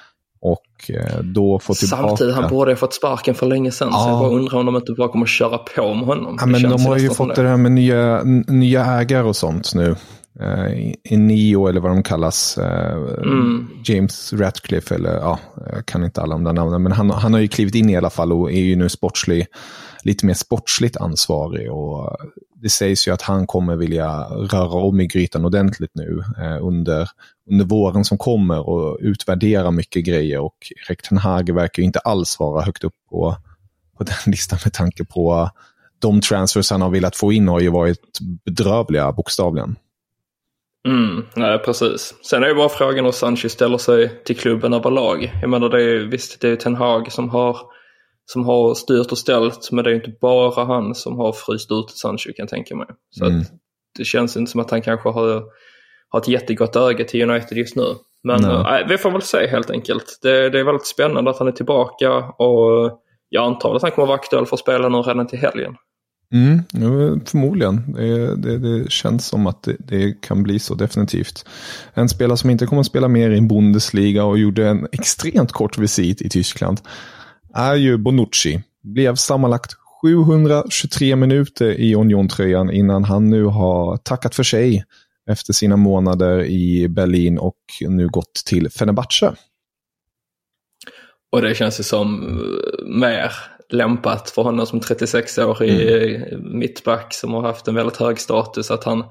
Och 0.42 0.90
eh, 0.90 1.18
då 1.22 1.58
få 1.58 1.74
tillbaka... 1.74 2.02
Samtidigt, 2.08 2.34
han 2.34 2.50
borde 2.50 2.70
ha 2.70 2.76
fått 2.76 2.94
sparken 2.94 3.34
för 3.34 3.46
länge 3.46 3.70
sedan. 3.70 3.88
Ja. 3.92 3.98
Så 4.02 4.08
jag 4.08 4.18
bara 4.18 4.30
undrar 4.30 4.58
om 4.58 4.66
de 4.66 4.76
inte 4.76 4.92
bara 4.92 5.08
kommer 5.08 5.24
att 5.24 5.28
köra 5.30 5.58
på 5.58 5.94
med 5.94 6.06
honom. 6.06 6.36
Ja, 6.40 6.46
men 6.46 6.62
de 6.62 6.86
har 6.86 6.98
ju 6.98 7.10
fått 7.10 7.34
det 7.34 7.48
här 7.48 7.56
med 7.56 7.72
nya, 7.72 8.22
nya 8.46 8.84
ägare 8.84 9.22
och 9.26 9.36
sånt 9.36 9.74
nu. 9.74 9.96
Uh, 10.40 11.18
Neo 11.18 11.66
eller 11.66 11.80
vad 11.80 11.90
de 11.90 12.02
kallas. 12.02 12.58
eh, 12.58 12.92
Mm. 13.22 13.68
James 13.84 14.32
Ratcliffe 14.32 14.94
eller 14.94 15.14
ja, 15.14 15.38
jag 15.72 15.86
kan 15.86 16.04
inte 16.04 16.22
alla 16.22 16.34
de 16.34 16.44
där 16.44 16.52
namnen. 16.52 16.82
Men 16.82 16.92
han, 16.92 17.10
han 17.10 17.32
har 17.32 17.40
ju 17.40 17.48
klivit 17.48 17.74
in 17.74 17.90
i 17.90 17.96
alla 17.96 18.10
fall 18.10 18.32
och 18.32 18.52
är 18.52 18.60
ju 18.60 18.76
nu 18.76 18.88
sportslig, 18.88 19.46
lite 20.04 20.26
mer 20.26 20.34
sportsligt 20.34 20.96
ansvarig. 20.96 21.72
Och 21.72 22.16
det 22.54 22.68
sägs 22.68 23.08
ju 23.08 23.12
att 23.12 23.22
han 23.22 23.46
kommer 23.46 23.76
vilja 23.76 24.22
röra 24.24 24.82
om 24.82 25.00
i 25.00 25.06
grytan 25.06 25.44
ordentligt 25.44 25.90
nu 25.94 26.22
eh, 26.38 26.66
under, 26.66 27.08
under 27.50 27.64
våren 27.64 28.04
som 28.04 28.18
kommer 28.18 28.68
och 28.68 28.98
utvärdera 29.00 29.70
mycket 29.70 30.04
grejer. 30.04 30.40
Och 30.40 30.56
Erik 30.88 31.02
Ten 31.02 31.18
Hag 31.18 31.54
verkar 31.54 31.82
ju 31.82 31.86
inte 31.86 31.98
alls 31.98 32.40
vara 32.40 32.62
högt 32.62 32.84
upp 32.84 32.94
på, 33.10 33.36
på 33.98 34.04
den 34.04 34.16
listan 34.32 34.58
med 34.64 34.72
tanke 34.72 35.04
på 35.04 35.50
de 35.98 36.20
transfers 36.20 36.70
han 36.70 36.82
har 36.82 36.90
velat 36.90 37.16
få 37.16 37.32
in 37.32 37.48
har 37.48 37.60
ju 37.60 37.68
varit 37.68 38.18
bedrövliga 38.44 39.12
bokstavligen. 39.12 39.76
Mm, 40.88 41.24
nej, 41.34 41.58
precis. 41.58 42.14
Sen 42.22 42.42
är 42.42 42.48
ju 42.48 42.54
bara 42.54 42.68
frågan 42.68 43.04
hur 43.04 43.12
Sanchez 43.12 43.52
ställer 43.52 43.78
sig 43.78 44.22
till 44.24 44.36
klubben 44.36 44.72
överlag. 44.72 45.32
Jag 45.40 45.50
menar, 45.50 45.68
det 45.68 45.82
är, 45.82 45.98
visst, 45.98 46.40
det 46.40 46.48
är 46.48 46.56
Ten 46.56 46.74
Hag 46.74 47.12
som 47.12 47.28
har, 47.28 47.58
som 48.32 48.44
har 48.44 48.74
styrt 48.74 49.12
och 49.12 49.18
ställt, 49.18 49.68
men 49.72 49.84
det 49.84 49.90
är 49.90 49.94
inte 49.94 50.12
bara 50.20 50.64
han 50.64 50.94
som 50.94 51.18
har 51.18 51.32
fryst 51.32 51.72
ut 51.72 51.90
Sanchez 51.90 52.24
kan 52.24 52.34
jag 52.36 52.48
tänka 52.48 52.76
mig. 52.76 52.86
Så 53.10 53.24
Mm. 53.24 53.42
det 53.98 54.04
känns 54.04 54.36
inte 54.36 54.50
som 54.50 54.60
att 54.60 54.70
han 54.70 54.82
kanske 54.82 55.08
har, 55.08 55.42
har 56.08 56.20
ett 56.20 56.28
jättegott 56.28 56.76
öga 56.76 57.04
till 57.04 57.30
United 57.30 57.58
just 57.58 57.76
nu. 57.76 57.86
Men 58.22 58.42
nej, 58.42 58.86
vi 58.88 58.98
får 58.98 59.10
väl 59.10 59.22
se 59.22 59.46
helt 59.46 59.70
enkelt. 59.70 60.18
Det, 60.22 60.50
det 60.50 60.60
är 60.60 60.64
väldigt 60.64 60.86
spännande 60.86 61.30
att 61.30 61.38
han 61.38 61.48
är 61.48 61.52
tillbaka 61.52 62.10
och 62.18 63.00
jag 63.28 63.44
antar 63.44 63.76
att 63.76 63.82
han 63.82 63.90
kommer 63.90 64.08
vara 64.08 64.18
aktuell 64.18 64.46
för 64.46 64.56
att 64.56 64.60
spela 64.60 64.88
nu 64.88 64.98
redan 64.98 65.26
till 65.26 65.38
helgen. 65.38 65.76
Mm, 66.32 66.62
förmodligen. 67.26 67.92
Det, 67.92 68.36
det, 68.36 68.58
det 68.58 68.90
känns 68.90 69.26
som 69.26 69.46
att 69.46 69.62
det, 69.62 69.76
det 69.78 70.20
kan 70.20 70.42
bli 70.42 70.58
så 70.58 70.74
definitivt. 70.74 71.44
En 71.94 72.08
spelare 72.08 72.36
som 72.36 72.50
inte 72.50 72.66
kommer 72.66 72.80
att 72.80 72.86
spela 72.86 73.08
mer 73.08 73.30
i 73.30 73.40
Bundesliga 73.40 74.24
och 74.24 74.38
gjorde 74.38 74.68
en 74.68 74.86
extremt 74.92 75.52
kort 75.52 75.78
visit 75.78 76.22
i 76.22 76.28
Tyskland 76.28 76.80
är 77.54 77.74
ju 77.74 77.98
Bonucci. 77.98 78.62
Blev 78.82 79.14
sammanlagt 79.14 79.72
723 80.02 81.16
minuter 81.16 81.70
i 81.70 81.94
Union-tröjan 81.94 82.70
innan 82.70 83.04
han 83.04 83.30
nu 83.30 83.44
har 83.44 83.96
tackat 83.96 84.34
för 84.34 84.42
sig 84.42 84.84
efter 85.30 85.52
sina 85.52 85.76
månader 85.76 86.44
i 86.44 86.88
Berlin 86.88 87.38
och 87.38 87.58
nu 87.88 88.08
gått 88.08 88.34
till 88.46 88.70
Fenerbahce. 88.70 89.34
Och 91.32 91.42
det 91.42 91.54
känns 91.54 91.80
ju 91.80 91.84
som 91.84 92.22
eh, 92.22 93.00
mer 93.00 93.32
lämpat 93.72 94.30
för 94.30 94.42
honom 94.42 94.66
som 94.66 94.80
36-årig 94.80 95.70
Mm. 95.70 96.58
mittback 96.58 97.14
som 97.14 97.32
har 97.32 97.42
haft 97.42 97.68
en 97.68 97.74
väldigt 97.74 97.96
hög 97.96 98.18
status 98.18 98.70
att 98.70 98.84
han 98.84 99.04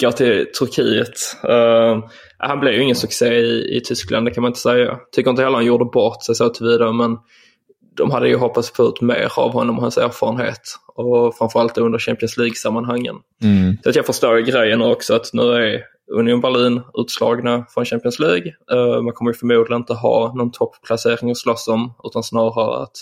går 0.00 0.10
till 0.10 0.46
Turkiet. 0.58 1.18
Eh, 1.48 2.04
han 2.38 2.60
blev 2.60 2.74
ju 2.74 2.82
ingen 2.82 2.96
succé 2.96 3.34
i, 3.34 3.76
i 3.76 3.80
Tyskland, 3.80 4.26
det 4.26 4.30
kan 4.30 4.42
man 4.42 4.50
inte 4.50 4.60
säga. 4.60 4.98
Tycker 5.12 5.30
inte 5.30 5.42
heller 5.42 5.56
han 5.56 5.66
gjorde 5.66 5.84
bort 5.84 6.24
sig 6.24 6.34
så 6.34 6.48
tillvida, 6.48 6.92
men 6.92 7.16
de 7.98 8.10
hade 8.10 8.28
ju 8.28 8.36
hoppats 8.36 8.70
få 8.70 8.88
ut 8.88 9.00
mer 9.00 9.32
av 9.36 9.52
honom 9.52 9.76
och 9.76 9.82
hans 9.82 9.98
erfarenhet. 9.98 10.60
Och 10.86 11.34
framförallt 11.34 11.78
under 11.78 11.98
Champions 11.98 12.36
League-sammanhangen. 12.36 13.16
Mm. 13.42 13.76
Så 13.82 13.88
att 13.88 13.96
jag 13.96 14.06
förstår 14.06 14.36
ju 14.36 14.42
grejen 14.44 14.82
också 14.82 15.14
att 15.14 15.30
nu 15.32 15.42
är 15.42 15.82
Union 16.12 16.40
Berlin 16.40 16.82
utslagna 16.94 17.66
från 17.74 17.84
Champions 17.84 18.18
League. 18.18 18.54
Eh, 18.72 19.02
man 19.02 19.12
kommer 19.12 19.30
ju 19.30 19.34
förmodligen 19.34 19.80
inte 19.80 19.94
ha 19.94 20.34
någon 20.34 20.50
toppplacering 20.50 21.30
att 21.30 21.36
slåss 21.36 21.68
om 21.68 21.94
utan 22.04 22.22
snarare 22.22 22.82
att 22.82 22.96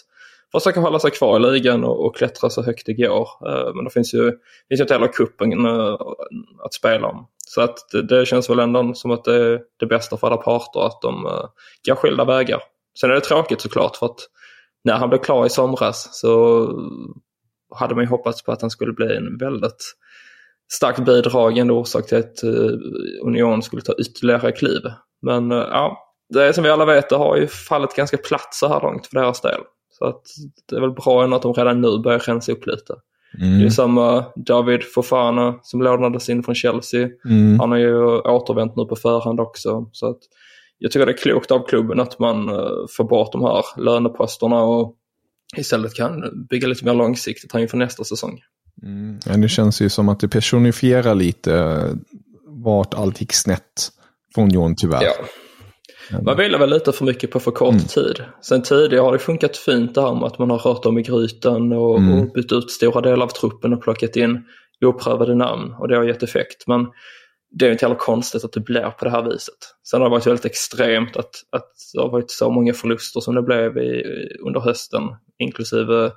försöka 0.53 0.81
hålla 0.81 0.99
sig 0.99 1.11
kvar 1.11 1.37
i 1.37 1.53
ligan 1.53 1.85
och, 1.85 2.07
och 2.07 2.17
klättra 2.17 2.51
så 2.51 2.63
högt 2.63 2.87
det 2.87 2.93
går. 2.93 3.29
Eh, 3.49 3.75
men 3.75 3.85
det 3.85 3.91
finns 3.91 4.15
ju, 4.15 4.31
finns 4.69 4.81
ju 4.81 4.85
inte 4.85 4.95
heller 4.95 5.13
cupen 5.13 5.67
eh, 5.67 5.97
att 6.65 6.75
spela 6.75 7.09
om. 7.09 7.27
Så 7.49 7.61
att 7.61 7.77
det, 7.93 8.03
det 8.03 8.27
känns 8.27 8.51
väl 8.51 8.59
ändå 8.59 8.95
som 8.95 9.11
att 9.11 9.25
det 9.25 9.35
är 9.35 9.61
det 9.77 9.87
bästa 9.87 10.17
för 10.17 10.27
alla 10.27 10.37
parter 10.37 10.87
att 10.87 11.03
de 11.03 11.23
går 11.87 11.95
skilda 11.95 12.25
vägar. 12.25 12.63
Sen 13.01 13.11
är 13.11 13.15
det 13.15 13.21
tråkigt 13.21 13.61
såklart 13.61 13.97
för 13.97 14.07
att 14.07 14.19
när 14.87 14.97
han 14.97 15.09
blev 15.09 15.19
klar 15.19 15.47
i 15.47 15.51
somras 15.51 16.09
så 16.13 16.69
hade 17.75 17.95
man 17.95 18.05
ju 18.05 18.11
hoppats 18.11 18.43
på 18.43 18.53
att 18.53 18.61
han 18.61 18.71
skulle 18.71 18.93
bli 18.93 19.17
en 19.17 19.39
väldigt 19.39 19.95
starkt 20.73 21.05
bidragande 21.05 21.73
orsak 21.73 22.07
till 22.07 22.19
att 22.19 22.45
uh, 22.45 22.79
Union 23.23 23.63
skulle 23.63 23.83
ta 23.83 23.93
ytterligare 23.93 24.53
kliv. 24.53 24.81
Men 25.23 25.53
uh, 25.53 25.59
ja, 25.59 25.99
det 26.35 26.45
är 26.45 26.53
som 26.53 26.65
vi 26.65 26.71
alla 26.71 26.85
vet, 26.85 27.09
det 27.09 27.17
har 27.17 27.37
ju 27.37 27.47
fallit 27.47 27.95
ganska 27.95 28.17
platt 28.17 28.55
så 28.55 28.69
här 28.69 28.81
långt 28.81 29.07
för 29.07 29.21
deras 29.21 29.41
del. 29.41 29.61
Så 29.91 30.05
att 30.05 30.23
det 30.69 30.77
är 30.77 30.81
väl 30.81 30.93
bra 30.93 31.25
ändå 31.25 31.37
att 31.37 31.43
de 31.43 31.55
redan 31.55 31.81
nu 31.81 31.99
börjar 31.99 32.19
rensa 32.19 32.53
upp 32.53 32.67
lite. 32.67 32.95
Mm. 33.41 33.59
Det 33.59 33.65
är 33.65 33.71
samma 33.71 34.25
David 34.37 34.85
Fofana 34.95 35.59
som 35.63 35.83
lånades 35.83 36.29
in 36.29 36.43
från 36.43 36.55
Chelsea. 36.55 37.09
Mm. 37.25 37.61
Han 37.61 37.71
har 37.71 37.79
ju 37.79 38.05
återvänt 38.19 38.77
nu 38.77 38.85
på 38.85 38.97
förhand 38.97 39.41
också. 39.41 39.89
Så 39.93 40.11
att 40.11 40.19
jag 40.79 40.93
tycker 40.93 41.07
det 41.07 41.13
är 41.13 41.17
klokt 41.17 41.51
av 41.51 41.67
klubben 41.69 42.01
att 42.01 42.19
man 42.19 42.49
uh, 42.49 42.87
får 42.97 43.05
bort 43.05 43.33
de 43.33 43.43
här 43.43 43.65
löneposterna 43.77 44.63
och 44.63 44.95
istället 45.57 45.95
kan 45.95 46.47
bygga 46.51 46.69
lite 46.69 46.85
mer 46.85 46.95
långsiktigt 46.95 47.53
här 47.53 47.61
inför 47.61 47.77
nästa 47.77 48.05
säsong. 48.05 48.41
Mm. 48.83 49.19
Ja, 49.27 49.37
det 49.37 49.49
känns 49.49 49.81
ju 49.81 49.89
som 49.89 50.09
att 50.09 50.21
det 50.21 50.29
personifierar 50.29 51.15
lite 51.15 51.55
eh, 51.55 51.91
vart 52.65 52.95
allt 52.95 53.21
gick 53.21 53.33
snett 53.33 53.89
för 54.35 54.43
Union 54.43 54.75
tyvärr. 54.77 55.03
Ja. 55.03 55.13
Man 56.23 56.37
vilar 56.37 56.59
väl 56.59 56.71
lite 56.71 56.93
för 56.93 57.05
mycket 57.05 57.31
på 57.31 57.41
för 57.41 57.51
kort 57.51 57.73
Mm. 57.73 57.85
tid. 57.85 58.25
Sen 58.43 58.63
tidigare 58.63 59.03
har 59.03 59.13
det 59.13 59.19
funkat 59.19 59.57
fint 59.57 59.95
det 59.95 60.01
här 60.01 60.15
med 60.15 60.25
att 60.25 60.39
man 60.39 60.51
har 60.51 60.59
rört 60.59 60.87
om 60.87 60.99
i 60.99 61.03
grytan 61.03 61.73
och, 61.73 61.99
Mm. 61.99 62.19
och 62.19 62.33
bytt 62.33 62.53
ut 62.53 62.71
stora 62.71 63.01
delar 63.01 63.27
av 63.27 63.31
truppen 63.31 63.73
och 63.73 63.83
plockat 63.83 64.17
in 64.17 64.45
oprövade 64.85 65.35
namn 65.35 65.75
och 65.79 65.89
det 65.89 65.97
har 65.97 66.05
gett 66.05 66.23
effekt. 66.23 66.67
Men 66.67 66.87
det 67.51 67.67
är 67.67 67.73
inte 67.73 67.85
heller 67.85 67.99
konstigt 67.99 68.45
att 68.45 68.53
det 68.53 68.61
blir 68.61 68.91
på 68.91 69.05
det 69.05 69.11
här 69.11 69.23
viset. 69.23 69.55
Sen 69.91 70.01
har 70.01 70.09
det 70.09 70.11
varit 70.11 70.27
väldigt 70.27 70.45
extremt 70.45 71.17
att, 71.17 71.35
att 71.53 71.73
det 71.95 72.01
har 72.01 72.09
varit 72.09 72.31
så 72.31 72.51
många 72.51 72.73
förluster 72.73 73.21
som 73.21 73.35
det 73.35 73.43
blev 73.43 73.79
i, 73.79 74.03
under 74.47 74.61
hösten, 74.61 75.03
inklusive 75.39 76.13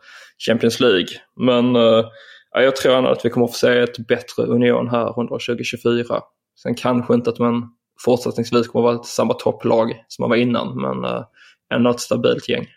Champions 0.47 0.79
League. 0.79 1.07
Men 1.35 1.75
eh, 1.75 2.05
jag 2.53 2.75
tror 2.75 2.97
ändå 2.97 3.09
att 3.09 3.25
vi 3.25 3.29
kommer 3.29 3.45
att 3.45 3.51
få 3.51 3.57
se 3.57 3.79
ett 3.79 4.07
bättre 4.07 4.43
Union 4.43 4.89
här 4.89 5.19
under 5.19 5.45
2024. 5.47 6.21
Sen 6.63 6.75
kanske 6.75 7.13
inte 7.13 7.29
att 7.29 7.39
man 7.39 7.75
fortsättningsvis 8.05 8.67
kommer 8.67 8.89
att 8.89 8.95
vara 8.95 9.03
samma 9.03 9.33
topplag 9.33 10.05
som 10.07 10.23
man 10.23 10.29
var 10.29 10.37
innan, 10.37 10.81
men 10.81 11.05
eh, 11.05 11.25
ändå 11.73 11.89
ett 11.89 11.99
stabilt 11.99 12.49
gäng. 12.49 12.67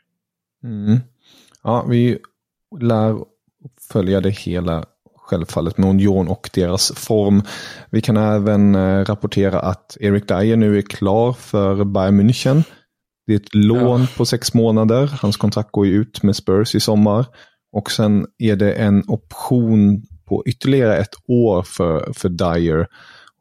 Mm. 0.65 0.99
Ja, 1.63 1.87
vi 1.89 2.19
lär 2.81 3.19
följa 3.93 4.21
det 4.21 4.31
hela 4.31 4.85
självfallet 5.23 5.79
med 5.79 5.91
Union 5.91 6.29
och 6.29 6.51
deras 6.53 6.93
form. 6.93 7.43
Vi 7.91 8.01
kan 8.01 8.17
även 8.17 8.75
eh, 8.75 9.05
rapportera 9.05 9.61
att 9.61 9.97
Erik 10.01 10.29
Dyer 10.29 10.57
nu 10.57 10.79
är 10.79 10.83
klar 10.83 11.33
för 11.33 11.85
Bayern 11.85 12.21
München. 12.21 12.63
Det 13.27 13.33
är 13.33 13.37
ett 13.37 13.55
lån 13.55 14.07
på 14.17 14.27
sex 14.27 14.55
månader. 14.55 15.19
Hans 15.23 15.37
kontrakt 15.37 15.73
går 15.73 15.87
ju 15.87 15.93
ut 15.93 16.23
med 16.23 16.37
Spurs 16.37 16.75
i 16.75 16.81
sommar. 16.81 17.27
Och 17.73 17.91
sen 17.91 18.27
är 18.39 18.57
det 18.57 18.73
en 18.73 19.05
option 19.09 20.03
på 20.29 20.43
ytterligare 20.47 20.97
ett 20.97 21.15
år 21.29 21.63
för, 21.63 22.13
för 22.13 22.29
Dyer. 22.29 22.87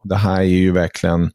Det 0.04 0.16
här 0.16 0.40
är 0.40 0.44
ju 0.44 0.72
verkligen 0.72 1.32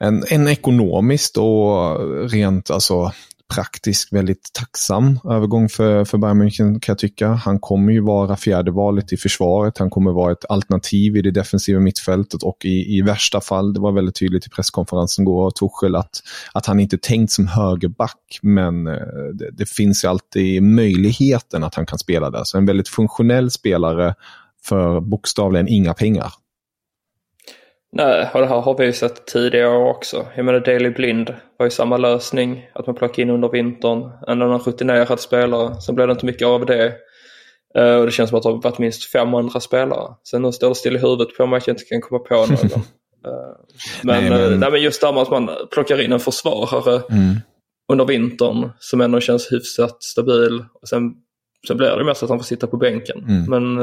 en, 0.00 0.24
en 0.30 0.48
ekonomiskt 0.48 1.36
och 1.36 1.98
rent 2.30 2.70
alltså, 2.70 3.12
praktiskt 3.54 4.12
väldigt 4.12 4.52
tacksam 4.52 5.18
övergång 5.30 5.68
för, 5.68 6.04
för 6.04 6.18
Bayern 6.18 6.42
München 6.42 6.80
kan 6.80 6.92
jag 6.92 6.98
tycka. 6.98 7.28
Han 7.28 7.58
kommer 7.58 7.92
ju 7.92 8.00
vara 8.00 8.36
fjärde 8.36 8.70
valet 8.70 9.12
i 9.12 9.16
försvaret. 9.16 9.78
Han 9.78 9.90
kommer 9.90 10.12
vara 10.12 10.32
ett 10.32 10.44
alternativ 10.48 11.16
i 11.16 11.22
det 11.22 11.30
defensiva 11.30 11.80
mittfältet 11.80 12.42
och 12.42 12.64
i, 12.64 12.98
i 12.98 13.02
värsta 13.02 13.40
fall, 13.40 13.74
det 13.74 13.80
var 13.80 13.92
väldigt 13.92 14.14
tydligt 14.14 14.46
i 14.46 14.50
presskonferensen 14.50 15.22
igår 15.22 15.46
av 15.46 15.50
Tuchel 15.50 15.96
att, 15.96 16.22
att 16.52 16.66
han 16.66 16.80
inte 16.80 16.98
tänkt 16.98 17.32
som 17.32 17.46
högerback 17.46 18.38
men 18.42 18.86
eh, 18.86 18.94
det, 19.34 19.50
det 19.50 19.68
finns 19.68 20.04
ju 20.04 20.08
alltid 20.08 20.62
möjligheten 20.62 21.64
att 21.64 21.74
han 21.74 21.86
kan 21.86 21.98
spela 21.98 22.30
där. 22.30 22.44
Så 22.44 22.58
en 22.58 22.66
väldigt 22.66 22.88
funktionell 22.88 23.50
spelare 23.50 24.14
för 24.64 25.00
bokstavligen 25.00 25.68
inga 25.68 25.94
pengar. 25.94 26.32
Nej, 27.96 28.30
och 28.34 28.40
det 28.40 28.46
här 28.46 28.60
har 28.60 28.78
vi 28.78 28.84
ju 28.86 28.92
sett 28.92 29.26
tidigare 29.26 29.76
år 29.76 29.90
också. 29.90 30.26
Jag 30.36 30.44
menar 30.44 30.60
Daley 30.60 30.90
Blind 30.90 31.34
var 31.58 31.66
ju 31.66 31.70
samma 31.70 31.96
lösning, 31.96 32.66
att 32.74 32.86
man 32.86 32.96
plockade 32.96 33.22
in 33.22 33.30
under 33.30 33.48
vintern 33.48 34.10
en 34.26 34.42
annan 34.42 34.58
rutinerad 34.60 35.20
spelare. 35.20 35.80
Sen 35.80 35.94
blev 35.94 36.06
det 36.08 36.12
inte 36.12 36.26
mycket 36.26 36.46
av 36.48 36.66
det. 36.66 36.92
Eh, 37.78 37.94
och 37.96 38.04
det 38.06 38.12
känns 38.12 38.30
som 38.30 38.36
att 38.36 38.42
det 38.42 38.48
har 38.48 38.62
varit 38.62 38.78
minst 38.78 39.12
fem 39.12 39.34
andra 39.34 39.60
spelare. 39.60 40.14
Sen 40.30 40.42
nu 40.42 40.52
står 40.52 40.68
det 40.68 40.74
still 40.74 40.96
i 40.96 40.98
huvudet 40.98 41.36
på 41.36 41.46
mig 41.46 41.56
att 41.56 41.66
jag 41.66 41.74
inte 41.74 41.84
kan 41.84 42.00
komma 42.00 42.18
på 42.18 42.34
någon. 42.34 42.82
Eh, 43.26 43.30
men, 44.02 44.20
Nej, 44.22 44.30
men- 44.30 44.52
eh, 44.52 44.58
nej, 44.58 44.70
men 44.70 44.82
just 44.82 45.00
det 45.00 45.06
här 45.06 45.14
med 45.14 45.22
att 45.22 45.30
man 45.30 45.50
plockar 45.70 46.00
in 46.00 46.12
en 46.12 46.20
försvarare 46.20 47.02
Mm. 47.10 47.34
under 47.92 48.04
vintern 48.04 48.70
som 48.78 49.00
ändå 49.00 49.20
känns 49.20 49.52
hyfsat 49.52 50.02
stabil. 50.02 50.64
Och 50.82 50.88
sen, 50.88 51.12
sen 51.66 51.76
blir 51.76 51.96
det 51.96 52.04
mest 52.04 52.22
att 52.22 52.28
han 52.28 52.38
får 52.38 52.44
sitta 52.44 52.66
på 52.66 52.76
bänken. 52.76 53.18
Mm. 53.28 53.44
Men 53.48 53.76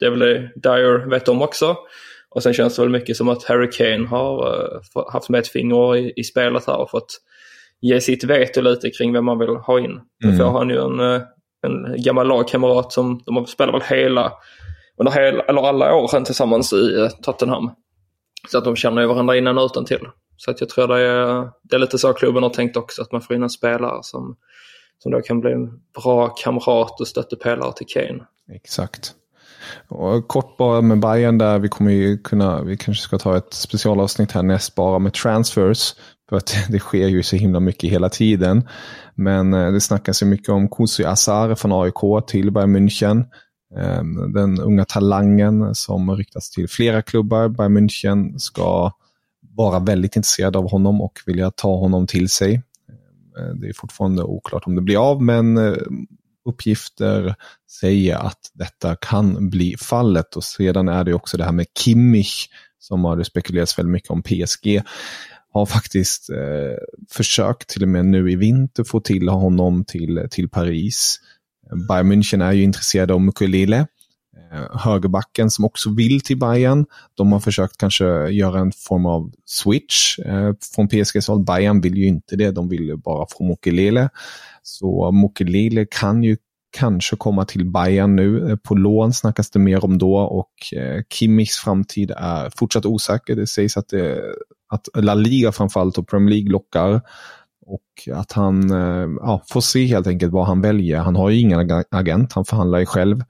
det 0.00 0.06
är 0.06 0.10
väl 0.10 0.18
det 0.18 0.50
Dyer 0.56 1.10
vet 1.10 1.28
om 1.28 1.42
också. 1.42 1.76
Och 2.34 2.42
sen 2.42 2.54
känns 2.54 2.76
det 2.76 2.82
väl 2.82 2.90
mycket 2.90 3.16
som 3.16 3.28
att 3.28 3.44
Harry 3.44 3.70
Kane 3.70 4.06
har 4.06 4.48
uh, 4.96 5.12
haft 5.12 5.28
med 5.28 5.38
ett 5.38 5.48
finger 5.48 5.96
i, 5.96 6.12
i 6.16 6.24
spelet 6.24 6.66
här 6.66 6.76
och 6.76 6.90
fått 6.90 7.20
ge 7.80 8.00
sitt 8.00 8.24
veto 8.24 8.60
lite 8.60 8.90
kring 8.90 9.12
vem 9.12 9.24
man 9.24 9.38
vill 9.38 9.48
ha 9.48 9.80
in. 9.80 10.00
Mm. 10.24 10.38
får 10.38 10.50
han 10.58 10.70
ju 10.70 10.80
en, 10.80 11.00
uh, 11.00 11.22
en 11.62 12.02
gammal 12.02 12.28
lagkamrat 12.28 12.92
som 12.92 13.22
de 13.26 13.36
har 13.36 13.44
spelat 13.44 13.74
väl 13.74 13.82
hela, 13.98 14.32
under 14.96 15.12
hela, 15.12 15.42
eller 15.42 15.62
alla 15.62 15.94
åren 15.94 16.24
tillsammans 16.24 16.72
i 16.72 16.76
uh, 16.76 17.08
Tottenham. 17.08 17.70
Så 18.50 18.58
att 18.58 18.64
de 18.64 18.76
känner 18.76 19.02
ju 19.02 19.08
varandra 19.08 19.36
innan 19.36 19.58
och 19.58 19.64
utan 19.64 19.84
till. 19.84 20.06
Så 20.36 20.50
att 20.50 20.60
jag 20.60 20.68
tror 20.68 20.88
det 20.88 21.00
är, 21.00 21.50
det 21.62 21.76
är 21.76 21.80
lite 21.80 21.98
så 21.98 22.12
klubben 22.12 22.42
har 22.42 22.50
tänkt 22.50 22.76
också, 22.76 23.02
att 23.02 23.12
man 23.12 23.20
får 23.20 23.36
in 23.36 23.42
en 23.42 23.50
spelare 23.50 23.98
som, 24.02 24.36
som 24.98 25.12
då 25.12 25.20
kan 25.20 25.40
bli 25.40 25.52
en 25.52 25.80
bra 26.02 26.28
kamrat 26.28 27.00
och 27.00 27.08
stöttepelare 27.08 27.72
till 27.72 27.86
Kane. 27.86 28.26
Exakt. 28.54 29.14
Och 29.88 30.28
kort 30.28 30.56
bara 30.56 30.80
med 30.80 31.00
Bayern 31.00 31.38
där, 31.38 31.58
vi 31.58 31.68
kommer 31.68 31.90
ju 31.90 32.18
kunna, 32.18 32.62
vi 32.62 32.76
kanske 32.76 33.02
ska 33.02 33.18
ta 33.18 33.36
ett 33.36 33.54
specialavsnitt 33.54 34.32
här 34.32 34.42
näst 34.42 34.74
bara 34.74 34.98
med 34.98 35.12
transfers. 35.12 35.94
För 36.28 36.36
att 36.36 36.56
det 36.68 36.78
sker 36.78 37.08
ju 37.08 37.22
så 37.22 37.36
himla 37.36 37.60
mycket 37.60 37.90
hela 37.90 38.08
tiden. 38.08 38.68
Men 39.14 39.54
eh, 39.54 39.72
det 39.72 39.80
snackas 39.80 40.22
ju 40.22 40.26
mycket 40.26 40.48
om 40.48 40.68
Kusi 40.68 41.04
Azar 41.04 41.54
från 41.54 41.72
AIK 41.72 42.26
till 42.26 42.50
Bayern 42.50 42.76
München. 42.76 43.24
Ehm, 43.76 44.32
den 44.32 44.60
unga 44.60 44.84
talangen 44.84 45.74
som 45.74 46.16
ryktas 46.16 46.50
till 46.50 46.68
flera 46.68 47.02
klubbar. 47.02 47.48
Bayern 47.48 47.78
München 47.78 48.38
ska 48.38 48.92
vara 49.56 49.78
väldigt 49.78 50.16
intresserad 50.16 50.56
av 50.56 50.70
honom 50.70 51.00
och 51.00 51.20
vilja 51.26 51.50
ta 51.50 51.76
honom 51.76 52.06
till 52.06 52.28
sig. 52.28 52.54
Ehm, 52.54 53.48
eh, 53.48 53.54
det 53.54 53.68
är 53.68 53.72
fortfarande 53.72 54.22
oklart 54.22 54.66
om 54.66 54.74
det 54.74 54.82
blir 54.82 55.10
av, 55.10 55.22
men 55.22 55.56
eh, 55.58 55.74
uppgifter 56.44 57.34
säger 57.80 58.16
att 58.16 58.50
detta 58.54 58.96
kan 58.96 59.50
bli 59.50 59.76
fallet. 59.76 60.36
Och 60.36 60.44
sedan 60.44 60.88
är 60.88 61.04
det 61.04 61.14
också 61.14 61.36
det 61.36 61.44
här 61.44 61.52
med 61.52 61.66
Kimmich 61.78 62.48
som 62.78 63.04
har 63.04 63.16
det 63.16 63.24
spekulerats 63.24 63.78
väldigt 63.78 63.92
mycket 63.92 64.10
om 64.10 64.22
PSG. 64.22 64.82
Har 65.52 65.66
faktiskt 65.66 66.30
eh, 66.30 66.76
försökt 67.10 67.68
till 67.68 67.82
och 67.82 67.88
med 67.88 68.06
nu 68.06 68.30
i 68.30 68.36
vinter 68.36 68.84
få 68.84 69.00
till 69.00 69.28
honom 69.28 69.84
till, 69.84 70.28
till 70.30 70.48
Paris. 70.48 71.20
Bayern 71.88 72.12
München 72.12 72.44
är 72.44 72.52
ju 72.52 72.62
intresserade 72.62 73.14
av 73.14 73.20
Mukulele, 73.20 73.78
eh, 73.78 73.86
Eh, 74.36 74.78
högerbacken 74.80 75.50
som 75.50 75.64
också 75.64 75.90
vill 75.90 76.20
till 76.20 76.38
Bayern. 76.38 76.86
De 77.14 77.32
har 77.32 77.40
försökt 77.40 77.76
kanske 77.76 78.28
göra 78.28 78.60
en 78.60 78.72
form 78.72 79.06
av 79.06 79.32
switch 79.44 80.18
eh, 80.18 80.52
från 80.74 80.88
PSGs 80.88 81.28
håll. 81.28 81.44
Bayern 81.44 81.80
vill 81.80 81.96
ju 81.96 82.06
inte 82.06 82.36
det, 82.36 82.50
de 82.50 82.68
vill 82.68 82.84
ju 82.84 82.96
bara 82.96 83.26
få 83.30 83.44
Mukulele. 83.44 84.08
Så 84.62 85.10
Mukulele 85.12 85.86
kan 85.90 86.22
ju 86.22 86.36
kanske 86.76 87.16
komma 87.16 87.44
till 87.44 87.70
Bayern 87.70 88.16
nu. 88.16 88.50
Eh, 88.50 88.56
på 88.56 88.74
lån 88.74 89.12
snackas 89.12 89.50
det 89.50 89.58
mer 89.58 89.84
om 89.84 89.98
då 89.98 90.16
och 90.16 90.52
Kimmichs 91.12 91.56
framtid 91.56 92.10
är 92.16 92.50
fortsatt 92.56 92.86
osäker. 92.86 93.36
Det 93.36 93.46
sägs 93.46 93.76
att, 93.76 93.88
det, 93.88 94.22
att 94.68 94.88
La 94.94 95.14
Liga 95.14 95.52
framförallt 95.52 95.98
och 95.98 96.08
Premier 96.08 96.30
League 96.30 96.52
lockar. 96.52 97.00
Och 97.66 98.14
att 98.14 98.32
han 98.32 98.70
ja, 99.20 99.42
får 99.48 99.60
se 99.60 99.86
helt 99.86 100.06
enkelt 100.06 100.32
vad 100.32 100.46
han 100.46 100.60
väljer. 100.60 100.98
Han 100.98 101.16
har 101.16 101.30
ju 101.30 101.40
ingen 101.40 101.84
agent, 101.90 102.32
han 102.32 102.44
förhandlar 102.44 102.78
ju 102.78 102.86
själv. 102.86 103.22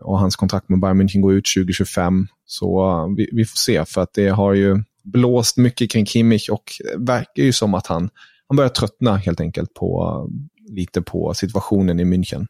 Och 0.00 0.18
hans 0.18 0.36
kontrakt 0.36 0.68
med 0.68 0.80
Bayern 0.80 1.02
München 1.02 1.20
går 1.20 1.32
ut 1.32 1.44
2025. 1.56 2.26
Så 2.44 2.90
eh, 2.90 3.14
vi, 3.16 3.28
vi 3.32 3.44
får 3.44 3.56
se, 3.56 3.84
för 3.84 4.00
att 4.00 4.14
det 4.14 4.28
har 4.28 4.52
ju 4.54 4.82
blåst 5.04 5.56
mycket 5.56 5.90
kring 5.90 6.06
Kimmich 6.06 6.48
och 6.48 6.64
det 6.84 7.04
verkar 7.04 7.42
ju 7.42 7.52
som 7.52 7.74
att 7.74 7.86
han, 7.86 8.10
han 8.48 8.56
börjar 8.56 8.68
tröttna 8.68 9.16
helt 9.16 9.40
enkelt 9.40 9.74
på 9.74 10.28
lite 10.68 11.02
på 11.02 11.34
situationen 11.34 12.00
i 12.00 12.04
München. 12.04 12.46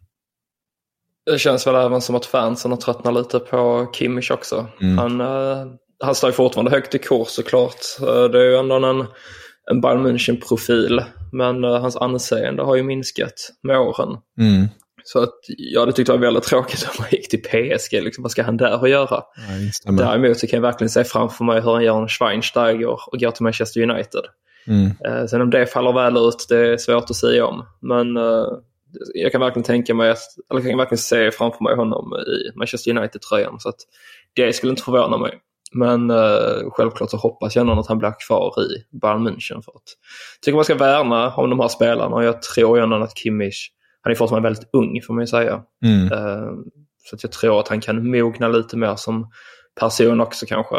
Det 1.27 1.39
känns 1.39 1.67
väl 1.67 1.75
även 1.75 2.01
som 2.01 2.15
att 2.15 2.27
fansen 2.27 2.71
har 2.71 2.79
tröttnat 2.79 3.15
lite 3.15 3.39
på 3.39 3.91
Kimmich 3.93 4.31
också. 4.31 4.67
Mm. 4.81 4.99
Han, 4.99 5.21
eh, 5.21 5.67
han 6.05 6.15
står 6.15 6.31
ju 6.31 6.35
fortfarande 6.35 6.71
högt 6.71 6.95
i 6.95 6.99
kurs 6.99 7.29
såklart. 7.29 7.81
Eh, 8.01 8.25
Det 8.25 8.39
är 8.39 8.51
ju 8.51 8.57
ändå 8.57 8.75
en, 8.75 9.07
en 9.71 9.81
Bayern 9.81 10.07
München-profil. 10.07 11.05
Men 11.33 11.65
eh, 11.65 11.81
hans 11.81 11.97
anseende 11.97 12.63
har 12.63 12.77
ju 12.77 12.83
minskat 12.83 13.51
med 13.63 13.79
åren. 13.79 14.17
Mm. 14.41 14.69
Så 15.05 15.23
att, 15.23 15.35
ja, 15.49 15.87
det 15.87 15.93
tyckte 15.93 16.13
jag 16.13 16.19
var 16.19 16.27
väldigt 16.27 16.45
tråkigt 16.45 16.83
om 16.83 16.95
han 16.99 17.09
gick 17.11 17.29
till 17.29 17.43
PSG. 17.43 17.93
Liksom, 17.93 18.23
vad 18.23 18.31
ska 18.31 18.43
han 18.43 18.57
där 18.57 18.85
att 18.85 18.91
göra? 18.91 19.23
Ja, 19.85 19.93
det. 19.93 19.97
Däremot 19.97 20.39
så 20.39 20.47
kan 20.47 20.57
jag 20.57 20.63
verkligen 20.63 20.91
se 20.91 21.05
framför 21.05 21.45
mig 21.45 21.61
hur 21.61 21.73
han 21.73 21.85
gör 21.85 22.03
en 22.03 22.09
Schweinsteiger 22.09 22.89
och 22.89 23.21
går 23.21 23.31
till 23.31 23.43
Manchester 23.43 23.91
United. 23.91 24.25
Mm. 24.67 24.91
Eh, 25.05 25.27
sen 25.27 25.41
om 25.41 25.51
det 25.51 25.67
faller 25.67 25.93
väl 25.93 26.17
ut, 26.17 26.47
det 26.49 26.73
är 26.73 26.77
svårt 26.77 27.11
att 27.11 27.17
säga 27.17 27.47
om. 27.47 27.67
Men 27.81 28.17
eh, 28.17 28.47
jag 29.15 29.33
kan 29.33 29.41
verkligen 29.41 29.65
tänka 29.65 29.95
mig, 29.95 30.11
att, 30.11 30.19
eller 30.51 30.61
jag 30.61 30.71
kan 30.71 30.79
verkligen 30.79 30.99
se 30.99 31.31
framför 31.31 31.65
mig 31.65 31.77
honom 31.77 32.13
i 32.13 32.59
Manchester 32.59 32.91
United-tröjan. 32.91 33.61
Så 33.61 33.69
att 33.69 33.79
det 34.35 34.53
skulle 34.53 34.71
inte 34.71 34.83
förvåna 34.83 35.19
mig. 35.19 35.39
Men 35.73 36.11
eh, 36.11 36.71
självklart 36.71 37.11
så 37.11 37.17
hoppas 37.17 37.57
jag 37.57 37.61
ändå 37.61 37.81
att 37.81 37.87
han 37.87 37.99
blir 37.99 38.15
kvar 38.27 38.55
i 38.63 38.99
Bayern 39.01 39.29
München. 39.29 39.63
För 39.63 39.73
att, 39.73 39.89
jag 40.37 40.43
tycker 40.43 40.57
man 40.57 40.65
ska 40.65 40.75
värna 40.75 41.35
om 41.35 41.51
de 41.51 41.61
här 41.61 41.69
spelarna 41.69 42.17
och 42.17 42.25
jag 42.25 42.43
tror 42.43 42.81
ändå 42.81 42.97
att 42.97 43.19
Kimmich, 43.19 43.69
han 44.03 44.11
är 44.11 44.15
fortfarande 44.15 44.49
väldigt 44.49 44.69
ung 44.73 45.03
får 45.03 45.15
man 45.15 45.23
ju 45.23 45.27
säga. 45.27 45.63
Mm. 45.85 46.13
Eh, 46.13 46.53
så 47.05 47.17
att 47.17 47.23
jag 47.23 47.33
tror 47.33 47.61
att 47.61 47.69
han 47.69 47.81
kan 47.81 48.11
mogna 48.11 48.49
lite 48.49 48.77
mer 48.77 48.97
som 48.97 49.31
person 49.81 50.21
också 50.21 50.47
kanske. 50.47 50.77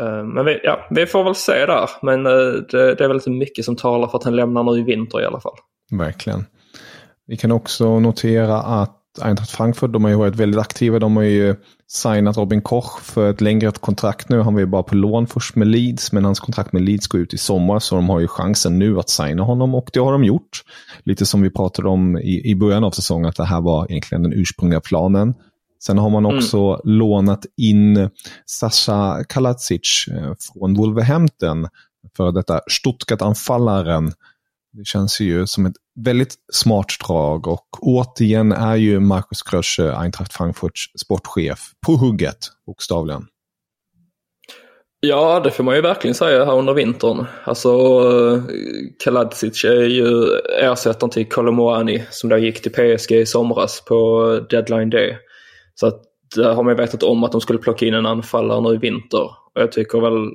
Eh, 0.00 0.24
Men 0.24 0.44
vi, 0.44 0.60
ja, 0.62 0.86
vi 0.90 1.06
får 1.06 1.24
väl 1.24 1.34
se 1.34 1.66
där. 1.66 1.90
Men 2.02 2.26
eh, 2.26 2.52
det, 2.70 2.94
det 2.94 3.04
är 3.04 3.08
väl 3.08 3.16
inte 3.16 3.30
mycket 3.30 3.64
som 3.64 3.76
talar 3.76 4.08
för 4.08 4.18
att 4.18 4.24
han 4.24 4.36
lämnar 4.36 4.62
nu 4.62 4.78
i 4.78 4.82
vinter 4.82 5.20
i 5.20 5.24
alla 5.24 5.40
fall. 5.40 5.56
Verkligen. 5.90 6.44
Vi 7.26 7.36
kan 7.36 7.52
också 7.52 8.00
notera 8.00 8.58
att 8.58 9.01
Eintracht 9.20 9.50
Frankfurt, 9.50 9.92
de 9.92 10.04
har 10.04 10.10
ju 10.10 10.16
varit 10.16 10.36
väldigt 10.36 10.60
aktiva. 10.60 10.98
De 10.98 11.16
har 11.16 11.22
ju 11.22 11.56
signat 11.86 12.36
Robin 12.36 12.62
Koch 12.62 13.00
för 13.00 13.30
ett 13.30 13.40
längre 13.40 13.70
kontrakt 13.70 14.28
nu. 14.28 14.40
Han 14.40 14.54
var 14.54 14.60
ju 14.60 14.66
bara 14.66 14.82
på 14.82 14.94
lån 14.94 15.26
först 15.26 15.56
med 15.56 15.68
Leeds, 15.68 16.12
men 16.12 16.24
hans 16.24 16.40
kontrakt 16.40 16.72
med 16.72 16.82
Leeds 16.82 17.06
går 17.06 17.20
ut 17.20 17.34
i 17.34 17.38
sommar, 17.38 17.78
så 17.78 17.94
de 17.94 18.08
har 18.08 18.20
ju 18.20 18.28
chansen 18.28 18.78
nu 18.78 18.98
att 18.98 19.08
signa 19.08 19.42
honom 19.42 19.74
och 19.74 19.90
det 19.92 20.00
har 20.00 20.12
de 20.12 20.24
gjort. 20.24 20.62
Lite 21.04 21.26
som 21.26 21.42
vi 21.42 21.50
pratade 21.50 21.88
om 21.88 22.18
i, 22.18 22.50
i 22.50 22.54
början 22.54 22.84
av 22.84 22.90
säsongen, 22.90 23.28
att 23.28 23.36
det 23.36 23.44
här 23.44 23.60
var 23.60 23.90
egentligen 23.90 24.22
den 24.22 24.32
ursprungliga 24.32 24.80
planen. 24.80 25.34
Sen 25.84 25.98
har 25.98 26.10
man 26.10 26.26
också 26.26 26.80
lånat 26.84 27.46
in 27.56 28.10
Sasha 28.46 29.24
Kalacic 29.28 30.08
eh, 30.08 30.32
från 30.52 30.74
Wolverhampton 30.74 31.68
för 32.16 32.32
detta 32.32 32.60
Stuttgart-anfallaren. 32.70 34.12
Det 34.72 34.84
känns 34.84 35.20
ju 35.20 35.46
som 35.46 35.66
ett 35.66 35.76
väldigt 36.04 36.34
smart 36.52 36.86
drag 37.06 37.46
och 37.46 37.68
återigen 37.80 38.52
är 38.52 38.76
ju 38.76 39.00
Markus 39.00 39.42
Krösche, 39.42 39.92
Eintracht 39.96 40.32
Frankfurts 40.32 40.80
sportchef, 41.04 41.58
på 41.86 41.92
hugget 41.92 42.38
bokstavligen. 42.66 43.26
Ja, 45.00 45.40
det 45.40 45.50
får 45.50 45.64
man 45.64 45.74
ju 45.74 45.80
verkligen 45.80 46.14
säga 46.14 46.44
här 46.44 46.58
under 46.58 46.74
vintern. 46.74 47.26
Alltså, 47.44 47.70
Kaladzic 49.04 49.64
är 49.64 49.84
ju 49.84 50.38
ersättaren 50.60 51.10
till 51.10 51.28
Kolomoani 51.28 52.04
som 52.10 52.30
då 52.30 52.38
gick 52.38 52.62
till 52.62 52.72
PSG 52.72 53.12
i 53.12 53.26
somras 53.26 53.84
på 53.84 54.40
deadline 54.50 54.90
day. 54.90 55.18
Så 55.74 55.86
att 55.86 56.02
där 56.36 56.54
har 56.54 56.62
man 56.62 56.72
ju 56.72 56.76
vetat 56.76 57.02
om 57.02 57.24
att 57.24 57.32
de 57.32 57.40
skulle 57.40 57.58
plocka 57.58 57.86
in 57.86 57.94
en 57.94 58.06
anfallare 58.06 58.60
nu 58.60 58.74
i 58.74 58.78
vinter. 58.78 59.24
Och 59.24 59.60
jag 59.60 59.72
tycker 59.72 60.00
väl 60.00 60.30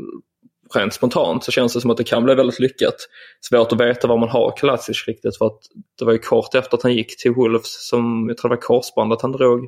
rent 0.76 0.94
spontant 0.94 1.44
så 1.44 1.52
känns 1.52 1.74
det 1.74 1.82
som 1.82 1.92
att 1.92 1.98
det 1.98 2.04
kan 2.04 2.24
bli 2.24 2.36
väldigt 2.36 2.60
lyckat. 2.60 2.96
Svårt 3.42 3.72
att 3.72 3.82
veta 3.82 4.08
var 4.08 4.18
man 4.18 4.30
har 4.30 4.58
Kaladzic 4.58 5.08
riktigt 5.08 5.38
för 5.38 5.46
att 5.46 5.60
det 6.00 6.06
var 6.06 6.12
ju 6.12 6.20
kort 6.20 6.56
efter 6.56 6.78
att 6.78 6.84
han 6.84 6.94
gick 6.94 7.18
till 7.18 7.34
Wolves 7.34 7.88
som 7.90 8.26
jag 8.28 8.38
tror 8.38 8.50
det 8.50 8.56
var 8.56 8.62
korsbandet 8.62 9.22
han 9.22 9.32
drog 9.32 9.68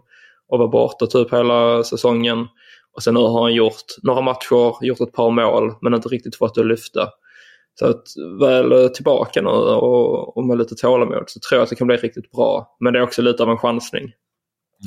och 0.50 0.60
var 0.60 0.68
borta 0.68 1.08
typ 1.08 1.34
hela 1.34 1.84
säsongen. 1.84 2.48
Och 2.96 3.04
sen 3.04 3.14
nu 3.14 3.20
har 3.20 3.42
han 3.42 3.54
gjort 3.54 3.86
några 4.04 4.22
matcher, 4.22 4.86
gjort 4.86 5.02
ett 5.02 5.14
par 5.14 5.32
mål 5.32 5.74
men 5.82 5.94
inte 5.94 6.10
riktigt 6.10 6.36
fått 6.36 6.56
det 6.56 6.62
att 6.62 6.68
lyfta. 6.68 7.10
Så 7.80 7.86
att 7.86 8.04
väl 8.42 8.90
tillbaka 8.90 9.42
nu 9.42 9.50
och, 9.50 10.38
och 10.38 10.44
med 10.44 10.58
lite 10.58 10.76
tålamod 10.76 11.24
så 11.28 11.40
tror 11.40 11.58
jag 11.58 11.64
att 11.64 11.70
det 11.70 11.76
kan 11.76 11.88
bli 11.88 11.98
riktigt 11.98 12.32
bra. 12.32 12.76
Men 12.80 12.94
det 12.94 13.00
är 13.00 13.04
också 13.04 13.22
lite 13.22 13.44
av 13.44 13.50
en 13.50 13.58
chansning. 13.58 14.12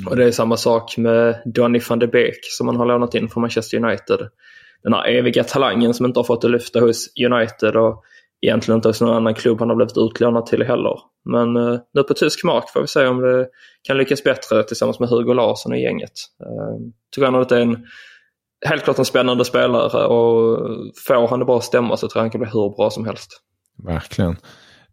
Och 0.07 0.17
det 0.17 0.25
är 0.25 0.31
samma 0.31 0.57
sak 0.57 0.97
med 0.97 1.43
Donny 1.55 1.81
van 1.89 1.99
de 1.99 2.07
Beek 2.07 2.39
som 2.43 2.67
man 2.67 2.77
har 2.77 2.87
lånat 2.87 3.15
in 3.15 3.29
från 3.29 3.41
Manchester 3.41 3.85
United. 3.85 4.29
Den 4.83 4.93
här 4.93 5.09
eviga 5.09 5.45
talangen 5.45 5.95
som 5.95 6.07
inte 6.07 6.19
har 6.19 6.25
fått 6.25 6.43
det 6.43 6.49
lyfta 6.49 6.81
hos 6.81 7.09
United 7.31 7.77
och 7.77 8.05
egentligen 8.47 8.79
inte 8.79 8.89
hos 8.89 9.01
någon 9.01 9.17
annan 9.17 9.35
klubb 9.35 9.61
han 9.61 9.69
har 9.69 9.77
blivit 9.77 9.97
utlånad 9.97 10.47
till 10.47 10.63
heller. 10.63 10.99
Men 11.25 11.57
eh, 11.57 11.81
nu 11.95 12.03
på 12.03 12.15
tysk 12.15 12.45
mark 12.45 12.71
får 12.71 12.81
vi 12.81 12.87
se 12.87 13.07
om 13.07 13.21
det 13.21 13.49
kan 13.83 13.97
lyckas 13.99 14.25
bättre 14.25 14.63
tillsammans 14.63 15.01
med 15.01 15.09
Hugo 15.09 15.33
Larsson 15.33 15.73
och 15.73 15.79
gänget. 15.79 16.13
Eh, 16.41 16.93
tycker 17.15 17.27
ändå 17.27 17.41
att 17.41 17.49
det 17.49 17.57
är 17.57 17.61
en, 17.61 17.87
helt 18.67 18.85
klart 18.85 18.99
en 18.99 19.05
spännande 19.05 19.45
spelare 19.45 20.07
och 20.07 20.59
får 21.07 21.29
han 21.29 21.39
det 21.39 21.45
bara 21.45 21.61
stämma 21.61 21.97
så 21.97 22.09
tror 22.09 22.21
jag 22.21 22.23
han 22.23 22.31
kan 22.31 22.41
bli 22.41 22.51
hur 22.51 22.77
bra 22.77 22.91
som 22.91 23.07
helst. 23.07 23.31
Verkligen. 23.85 24.37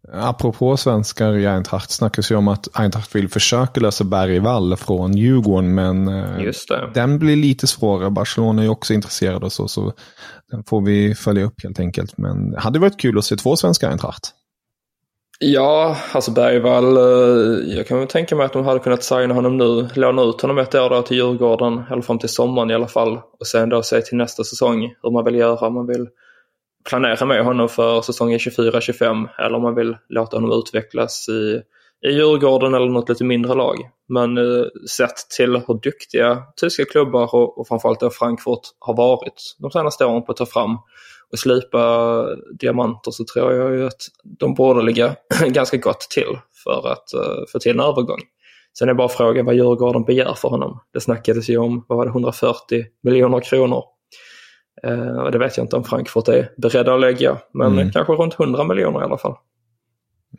Apropå 0.08 0.76
svenskar 0.76 1.36
i 1.36 1.46
Eintracht 1.46 1.90
snackas 1.90 2.30
ju 2.30 2.36
om 2.36 2.48
att 2.48 2.78
Eintracht 2.78 3.14
vill 3.14 3.28
försöka 3.28 3.80
lösa 3.80 4.04
Bergvall 4.04 4.76
från 4.76 5.16
Djurgården, 5.16 5.74
men 5.74 6.08
eh, 6.08 6.52
den 6.94 7.18
blir 7.18 7.36
lite 7.36 7.66
svårare. 7.66 8.10
Barcelona 8.10 8.62
är 8.62 8.64
ju 8.64 8.70
också 8.70 8.94
intresserade 8.94 9.46
och 9.46 9.52
så, 9.52 9.68
så 9.68 9.92
den 10.50 10.64
får 10.64 10.80
vi 10.80 11.14
följa 11.14 11.44
upp 11.44 11.62
helt 11.62 11.80
enkelt. 11.80 12.18
Men 12.18 12.50
det 12.50 12.60
hade 12.60 12.78
varit 12.78 13.00
kul 13.00 13.18
att 13.18 13.24
se 13.24 13.36
två 13.36 13.56
svenska 13.56 13.88
Eintracht. 13.88 14.34
Ja, 15.38 15.96
alltså 16.12 16.30
Bergvall, 16.30 16.96
eh, 16.96 17.76
jag 17.76 17.86
kan 17.86 17.98
väl 17.98 18.08
tänka 18.08 18.36
mig 18.36 18.46
att 18.46 18.52
de 18.52 18.64
hade 18.64 18.80
kunnat 18.80 19.04
signa 19.04 19.34
honom 19.34 19.56
nu, 19.56 19.88
låna 19.94 20.22
ut 20.22 20.40
honom 20.40 20.58
ett 20.58 20.74
år 20.74 20.90
då 20.90 21.02
till 21.02 21.16
Djurgården, 21.16 21.82
eller 21.90 22.02
fram 22.02 22.18
till 22.18 22.28
sommaren 22.28 22.70
i 22.70 22.74
alla 22.74 22.88
fall. 22.88 23.20
Och 23.40 23.46
sen 23.46 23.68
då 23.68 23.82
se 23.82 24.00
till 24.00 24.18
nästa 24.18 24.44
säsong 24.44 24.94
hur 25.02 25.10
man 25.10 25.24
vill 25.24 25.34
göra, 25.34 25.70
man 25.70 25.86
vill 25.86 26.06
planera 26.88 27.26
med 27.26 27.44
honom 27.44 27.68
för 27.68 28.02
säsongen 28.02 28.38
24-25 28.38 29.28
eller 29.38 29.56
om 29.56 29.62
man 29.62 29.74
vill 29.74 29.96
låta 30.08 30.36
honom 30.36 30.58
utvecklas 30.58 31.28
i, 31.28 31.62
i 32.08 32.10
Djurgården 32.10 32.74
eller 32.74 32.86
något 32.86 33.08
lite 33.08 33.24
mindre 33.24 33.54
lag. 33.54 33.76
Men 34.08 34.38
eh, 34.38 34.64
sett 34.90 35.16
till 35.36 35.56
hur 35.56 35.80
duktiga 35.82 36.42
tyska 36.56 36.84
klubbar 36.84 37.34
och, 37.34 37.58
och 37.58 37.68
framförallt 37.68 38.00
då 38.00 38.10
Frankfurt 38.10 38.60
har 38.78 38.96
varit 38.96 39.56
de 39.58 39.70
senaste 39.70 40.04
åren 40.04 40.22
på 40.22 40.32
att 40.32 40.38
ta 40.38 40.46
fram 40.46 40.78
och 41.32 41.38
slipa 41.38 42.26
diamanter 42.58 43.10
så 43.10 43.24
tror 43.24 43.52
jag 43.52 43.74
ju 43.74 43.86
att 43.86 44.02
de 44.38 44.54
borde 44.54 44.82
ligga 44.82 45.16
ganska 45.46 45.76
gott 45.76 46.00
till 46.00 46.38
för 46.64 46.88
att 46.92 47.14
eh, 47.14 47.44
få 47.52 47.58
till 47.58 47.72
en 47.72 47.80
övergång. 47.80 48.20
Sen 48.78 48.88
är 48.88 48.94
bara 48.94 49.08
frågan 49.08 49.46
vad 49.46 49.54
Djurgården 49.54 50.04
begär 50.04 50.34
för 50.34 50.48
honom. 50.48 50.80
Det 50.92 51.00
snackades 51.00 51.48
ju 51.48 51.58
om, 51.58 51.84
vad 51.88 51.98
var 51.98 52.04
det, 52.04 52.10
140 52.10 52.84
miljoner 53.02 53.40
kronor. 53.40 53.84
Uh, 54.86 55.18
och 55.18 55.32
det 55.32 55.38
vet 55.38 55.56
jag 55.56 55.64
inte 55.64 55.76
om 55.76 55.84
Frankfurt 55.84 56.28
är 56.28 56.50
beredda 56.56 56.94
att 56.94 57.00
lägga, 57.00 57.38
men 57.54 57.72
mm. 57.72 57.92
kanske 57.92 58.12
runt 58.12 58.40
100 58.40 58.64
miljoner 58.64 59.00
i 59.00 59.04
alla 59.04 59.18
fall. 59.18 59.34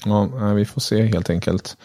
Ja, 0.05 0.53
vi 0.55 0.65
får 0.65 0.81
se 0.81 1.01
helt 1.01 1.29
enkelt. 1.29 1.77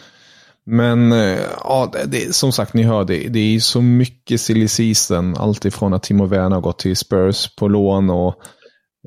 Men 0.69 1.11
eh, 1.11 1.39
ja, 1.63 1.91
det, 2.05 2.35
som 2.35 2.51
sagt, 2.51 2.73
ni 2.73 2.83
hör 2.83 3.03
det. 3.03 3.27
Det 3.29 3.55
är 3.55 3.59
så 3.59 3.81
mycket 3.81 4.41
silly 4.41 4.67
season. 4.67 5.37
Alltifrån 5.37 5.93
att 5.93 6.03
Timo 6.03 6.25
Werner 6.25 6.55
har 6.55 6.61
gått 6.61 6.79
till 6.79 6.97
Spurs 6.97 7.55
på 7.55 7.67
lån 7.67 8.09
och 8.09 8.35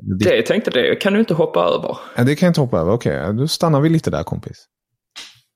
det, 0.01 0.29
det 0.29 0.35
jag 0.35 0.45
tänkte 0.45 0.71
det 0.71 0.95
kan 0.95 1.13
du 1.13 1.19
inte 1.19 1.33
hoppa 1.33 1.59
över. 1.59 1.97
Ja, 2.17 2.23
det 2.23 2.35
kan 2.35 2.47
jag 2.47 2.49
inte 2.49 2.61
hoppa 2.61 2.79
över. 2.79 2.91
Okej, 2.91 3.21
okay. 3.21 3.33
då 3.33 3.47
stannar 3.47 3.81
vi 3.81 3.89
lite 3.89 4.11
där 4.11 4.23
kompis. 4.23 4.65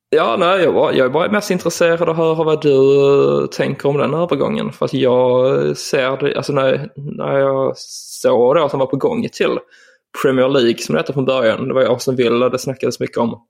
Ja, 0.10 0.36
nej, 0.40 0.64
jag, 0.64 0.72
var, 0.72 0.92
jag 0.92 1.06
är 1.06 1.10
bara 1.10 1.32
mest 1.32 1.52
intresserad 1.52 2.02
av 2.02 2.10
att 2.10 2.18
höra 2.18 2.44
vad 2.44 2.62
du 2.62 2.70
uh, 2.74 3.46
tänker 3.46 3.90
om 3.90 3.98
den 3.98 4.14
övergången. 4.14 4.72
För 4.72 4.86
att 4.86 4.94
jag 4.94 5.78
ser 5.78 6.18
det, 6.18 6.36
alltså 6.36 6.54
när, 6.54 6.90
när 6.96 7.38
jag 7.38 7.78
såg 7.78 8.56
då 8.56 8.64
att 8.64 8.72
han 8.72 8.80
var 8.80 8.88
på 8.88 8.98
gång 8.98 9.28
till 9.30 9.60
Premier 10.22 10.50
League 10.50 10.78
som 10.78 10.94
det 10.94 11.00
hette 11.00 11.14
från 11.14 11.26
början. 11.26 11.68
Det 11.68 11.74
var 11.74 11.82
ju 11.82 11.88
Aston 11.88 12.16
Villa 12.16 12.50
det 12.50 12.60
snackades 12.60 13.00
mycket 13.00 13.18
om. 13.18 13.42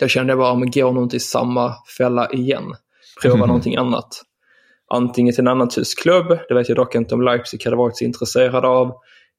Då 0.00 0.08
kände 0.08 0.30
jag 0.30 0.38
bara, 0.38 0.54
men 0.54 0.70
går 0.70 0.92
nog 0.92 1.02
inte 1.02 1.16
i 1.16 1.20
samma 1.20 1.74
fälla 1.98 2.30
igen. 2.30 2.74
Prova 3.22 3.34
mm. 3.34 3.48
någonting 3.48 3.76
annat. 3.76 4.22
Antingen 4.88 5.34
till 5.34 5.40
en 5.40 5.48
annan 5.48 5.68
tysk 5.68 6.02
klubb, 6.02 6.38
det 6.48 6.54
vet 6.54 6.68
jag 6.68 6.76
dock 6.76 6.94
inte 6.94 7.14
om 7.14 7.22
Leipzig 7.22 7.64
hade 7.64 7.76
varit 7.76 7.96
så 7.96 8.04
intresserad 8.04 8.64
av. 8.64 8.92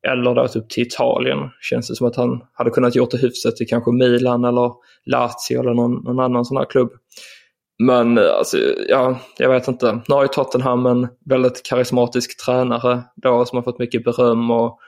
Eller 0.07 0.35
då 0.35 0.47
typ 0.47 0.69
till 0.69 0.87
Italien. 0.87 1.37
Känns 1.61 1.87
det 1.87 1.95
som 1.95 2.07
att 2.07 2.15
han 2.15 2.41
hade 2.53 2.69
kunnat 2.69 2.95
gjort 2.95 3.11
det 3.11 3.17
hyfsat 3.17 3.55
till 3.55 3.67
kanske 3.67 3.91
Milan 3.91 4.45
eller 4.45 4.71
Lazio 5.05 5.59
eller 5.59 5.73
någon, 5.73 6.03
någon 6.03 6.19
annan 6.19 6.45
sån 6.45 6.57
här 6.57 6.65
klubb. 6.65 6.89
Men 7.83 8.17
eh, 8.17 8.33
alltså, 8.37 8.57
ja, 8.89 9.19
jag 9.37 9.49
vet 9.49 9.67
inte. 9.67 10.01
Nu 10.07 10.15
har 10.15 10.21
ju 10.21 10.27
Tottenham 10.27 10.85
en 10.85 11.07
väldigt 11.25 11.63
karismatisk 11.63 12.45
tränare 12.45 13.03
då 13.15 13.45
som 13.45 13.55
har 13.55 13.63
fått 13.63 13.79
mycket 13.79 14.03
beröm 14.03 14.51
och, 14.51 14.79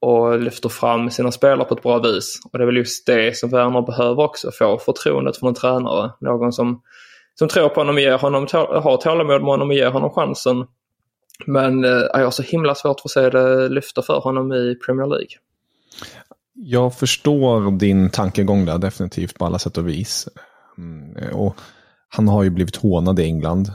och 0.00 0.40
lyfter 0.40 0.68
fram 0.68 1.10
sina 1.10 1.32
spelare 1.32 1.68
på 1.68 1.74
ett 1.74 1.82
bra 1.82 1.98
vis. 1.98 2.40
Och 2.44 2.58
det 2.58 2.64
är 2.64 2.66
väl 2.66 2.76
just 2.76 3.06
det 3.06 3.36
som 3.36 3.50
Werner 3.50 3.82
behöver 3.82 4.22
också, 4.22 4.50
få 4.58 4.78
förtroendet 4.78 5.36
från 5.36 5.48
en 5.48 5.54
tränare. 5.54 6.10
Någon 6.20 6.52
som, 6.52 6.82
som 7.34 7.48
tror 7.48 7.68
på 7.68 7.80
honom, 7.80 7.98
ger 7.98 8.18
honom, 8.18 8.46
har 8.52 8.96
tålamod 8.96 9.40
med 9.40 9.50
honom 9.50 9.68
och 9.68 9.74
ger 9.74 9.90
honom 9.90 10.10
chansen 10.10 10.66
men 11.46 11.84
eh, 11.84 11.90
jag 11.90 12.24
har 12.24 12.30
så 12.30 12.42
himla 12.42 12.74
svårt 12.74 13.00
för 13.00 13.08
att 13.08 13.10
se 13.10 13.38
det 13.38 13.68
lyfta 13.68 14.02
för 14.02 14.20
honom 14.20 14.52
i 14.52 14.74
Premier 14.86 15.06
League. 15.06 15.36
Jag 16.54 16.94
förstår 16.94 17.78
din 17.78 18.10
tankegång 18.10 18.64
där 18.64 18.78
definitivt 18.78 19.38
på 19.38 19.46
alla 19.46 19.58
sätt 19.58 19.78
och 19.78 19.88
vis. 19.88 20.28
Mm, 20.78 21.16
eh, 21.16 21.36
och 21.36 21.56
han 22.08 22.28
har 22.28 22.42
ju 22.42 22.50
blivit 22.50 22.76
hånad 22.76 23.18
i 23.18 23.22
England. 23.22 23.72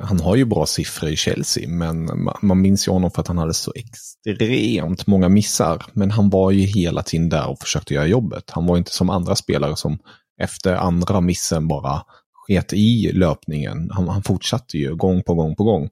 Han 0.00 0.20
har 0.20 0.36
ju 0.36 0.44
bra 0.44 0.66
siffror 0.66 1.10
i 1.10 1.16
Chelsea, 1.16 1.68
men 1.68 2.10
man 2.42 2.60
minns 2.60 2.88
ju 2.88 2.92
honom 2.92 3.10
för 3.10 3.20
att 3.20 3.28
han 3.28 3.38
hade 3.38 3.54
så 3.54 3.72
extremt 3.74 5.06
många 5.06 5.28
missar. 5.28 5.82
Men 5.92 6.10
han 6.10 6.30
var 6.30 6.50
ju 6.50 6.60
hela 6.60 7.02
tiden 7.02 7.28
där 7.28 7.50
och 7.50 7.58
försökte 7.58 7.94
göra 7.94 8.06
jobbet. 8.06 8.50
Han 8.50 8.66
var 8.66 8.76
inte 8.76 8.90
som 8.90 9.10
andra 9.10 9.36
spelare 9.36 9.76
som 9.76 9.98
efter 10.40 10.74
andra 10.74 11.20
missen 11.20 11.68
bara 11.68 12.02
sket 12.32 12.72
i 12.72 13.12
löpningen. 13.12 13.90
Han, 13.90 14.08
han 14.08 14.22
fortsatte 14.22 14.78
ju 14.78 14.94
gång 14.94 15.22
på 15.22 15.34
gång 15.34 15.56
på 15.56 15.64
gång. 15.64 15.88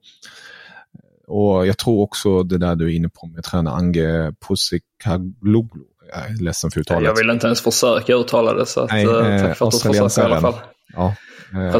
Och 1.29 1.67
jag 1.67 1.77
tror 1.77 2.01
också 2.01 2.43
det 2.43 2.57
där 2.57 2.75
du 2.75 2.85
är 2.85 2.95
inne 2.95 3.09
på 3.09 3.27
med 3.27 3.43
tränare 3.43 3.75
Ange 3.75 4.33
Pusikaglu. 4.47 5.67
Jag 6.11 6.25
är 6.25 6.43
ledsen 6.43 6.71
för 6.71 6.79
uttalet. 6.79 7.03
Jag 7.03 7.15
vill 7.15 7.29
inte 7.29 7.45
ens 7.45 7.61
försöka 7.61 8.13
uttala 8.13 8.53
det. 8.53 8.65
Så 8.65 8.79
att, 8.79 8.91
Nej, 8.91 9.05
eh, 9.05 9.41
tack 9.41 9.57
för 9.57 9.67
att 9.67 9.71
du 9.71 9.79
försöker 9.79 10.21
i 10.21 10.25
alla 10.25 10.41
fall. 10.41 10.53
Ja, 10.93 11.15
eh, 11.53 11.77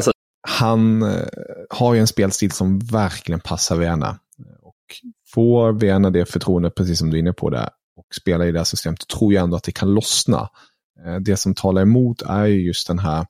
han 0.48 1.02
eh, 1.02 1.26
har 1.70 1.94
ju 1.94 2.00
en 2.00 2.06
spelstil 2.06 2.52
som 2.52 2.78
verkligen 2.78 3.40
passar 3.40 3.76
Werner. 3.76 4.14
Och 4.62 4.76
får 5.34 5.72
Werner 5.72 6.10
det 6.10 6.26
förtroendet, 6.26 6.74
precis 6.74 6.98
som 6.98 7.10
du 7.10 7.16
är 7.16 7.20
inne 7.20 7.32
på 7.32 7.50
där, 7.50 7.68
och 7.96 8.06
spelar 8.14 8.44
i 8.44 8.52
det 8.52 8.58
här 8.58 8.64
systemet, 8.64 9.08
tror 9.08 9.32
jag 9.32 9.42
ändå 9.42 9.56
att 9.56 9.64
det 9.64 9.72
kan 9.72 9.94
lossna. 9.94 10.48
Eh, 11.06 11.16
det 11.16 11.36
som 11.36 11.54
talar 11.54 11.82
emot 11.82 12.22
är 12.22 12.46
ju 12.46 12.62
just 12.62 12.86
den 12.86 12.98
här, 12.98 13.26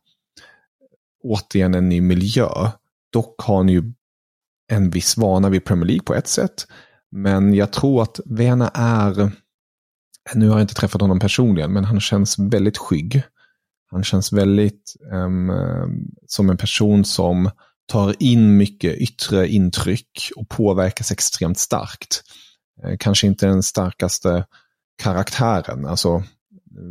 återigen 1.23 1.75
en 1.75 1.89
ny 1.89 2.01
miljö. 2.01 2.49
Dock 3.13 3.41
har 3.41 3.57
han 3.57 3.69
ju 3.69 3.93
en 4.71 4.91
viss 4.91 5.17
vana 5.17 5.49
vid 5.49 5.65
Premier 5.65 5.87
League 5.87 6.05
på 6.05 6.15
ett 6.15 6.29
sätt. 6.29 6.67
Men 7.11 7.55
jag 7.55 7.73
tror 7.73 8.03
att 8.03 8.21
Vena 8.25 8.71
är, 8.75 9.31
nu 10.35 10.49
har 10.49 10.55
jag 10.55 10.65
inte 10.65 10.75
träffat 10.75 11.01
honom 11.01 11.21
personligen, 11.21 11.73
men 11.73 11.85
han 11.85 12.01
känns 12.01 12.39
väldigt 12.39 12.79
skygg. 12.79 13.23
Han 13.91 14.05
känns 14.05 14.33
väldigt 14.33 14.97
um, 15.13 15.53
som 16.27 16.51
en 16.51 16.57
person 16.57 17.05
som 17.05 17.51
tar 17.89 18.15
in 18.19 18.57
mycket 18.57 18.95
yttre 18.95 19.49
intryck 19.49 20.31
och 20.37 20.49
påverkas 20.49 21.13
extremt 21.13 21.59
starkt. 21.59 22.23
Eh, 22.85 22.97
kanske 22.99 23.27
inte 23.27 23.47
den 23.47 23.63
starkaste 23.63 24.47
karaktären, 25.03 25.87
alltså 25.87 26.23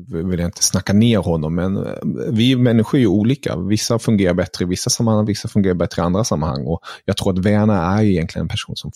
vill 0.08 0.40
jag 0.40 0.48
inte 0.48 0.64
snacka 0.64 0.94
ner 0.94 1.18
honom, 1.18 1.56
men 1.56 1.78
eh, 1.78 1.94
vi 2.32 2.56
människor 2.56 2.98
är 2.98 3.02
ju 3.02 3.08
olika. 3.08 3.58
Vissa 3.58 4.00
fungerar 4.00 4.34
bättre 4.34 4.66
i 4.66 4.68
vissa 4.68 4.90
sammanhang, 4.90 5.26
vissa 5.26 5.48
fungerar 5.48 5.74
bättre 5.74 6.02
i 6.02 6.06
andra 6.06 6.24
sammanhang. 6.24 6.66
Och 6.66 6.82
jag 7.06 7.18
tror 7.18 7.34
att 7.34 7.46
Werner 7.46 7.98
är 7.98 8.04
egentligen 8.04 8.44
en 8.44 8.50
person 8.50 8.76
som 8.76 8.92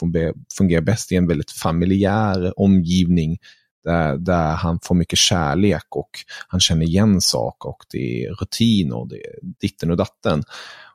fungerar 0.57 0.81
bäst 0.81 1.11
i 1.11 1.15
en 1.15 1.27
väldigt 1.27 1.51
familjär 1.51 2.59
omgivning 2.59 3.37
där, 3.83 4.17
där 4.17 4.51
han 4.51 4.79
får 4.83 4.95
mycket 4.95 5.19
kärlek 5.19 5.85
och 5.89 6.09
han 6.47 6.59
känner 6.59 6.85
igen 6.85 7.21
saker 7.21 7.69
och 7.69 7.85
det 7.91 8.25
är 8.25 8.33
rutin 8.33 8.93
och 8.93 9.07
det 9.07 9.15
är 9.15 9.35
ditten 9.61 9.91
och 9.91 9.97
datten. 9.97 10.43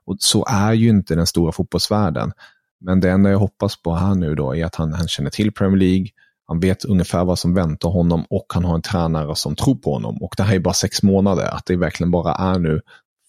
Och 0.04 0.16
så 0.18 0.46
är 0.48 0.72
ju 0.72 0.88
inte 0.88 1.14
den 1.14 1.26
stora 1.26 1.52
fotbollsvärlden. 1.52 2.32
Men 2.80 3.00
det 3.00 3.10
enda 3.10 3.30
jag 3.30 3.38
hoppas 3.38 3.82
på 3.82 3.94
här 3.94 4.14
nu 4.14 4.34
då 4.34 4.56
är 4.56 4.64
att 4.64 4.74
han, 4.74 4.92
han 4.92 5.08
känner 5.08 5.30
till 5.30 5.52
Premier 5.52 5.78
League, 5.78 6.06
han 6.48 6.60
vet 6.60 6.84
ungefär 6.84 7.24
vad 7.24 7.38
som 7.38 7.54
väntar 7.54 7.88
honom 7.88 8.24
och 8.30 8.46
han 8.54 8.64
har 8.64 8.74
en 8.74 8.82
tränare 8.82 9.36
som 9.36 9.56
tror 9.56 9.74
på 9.74 9.92
honom. 9.92 10.22
Och 10.22 10.34
det 10.36 10.42
här 10.42 10.54
är 10.54 10.60
bara 10.60 10.74
sex 10.74 11.02
månader, 11.02 11.54
att 11.54 11.66
det 11.66 11.76
verkligen 11.76 12.10
bara 12.10 12.34
är 12.34 12.58
nu 12.58 12.80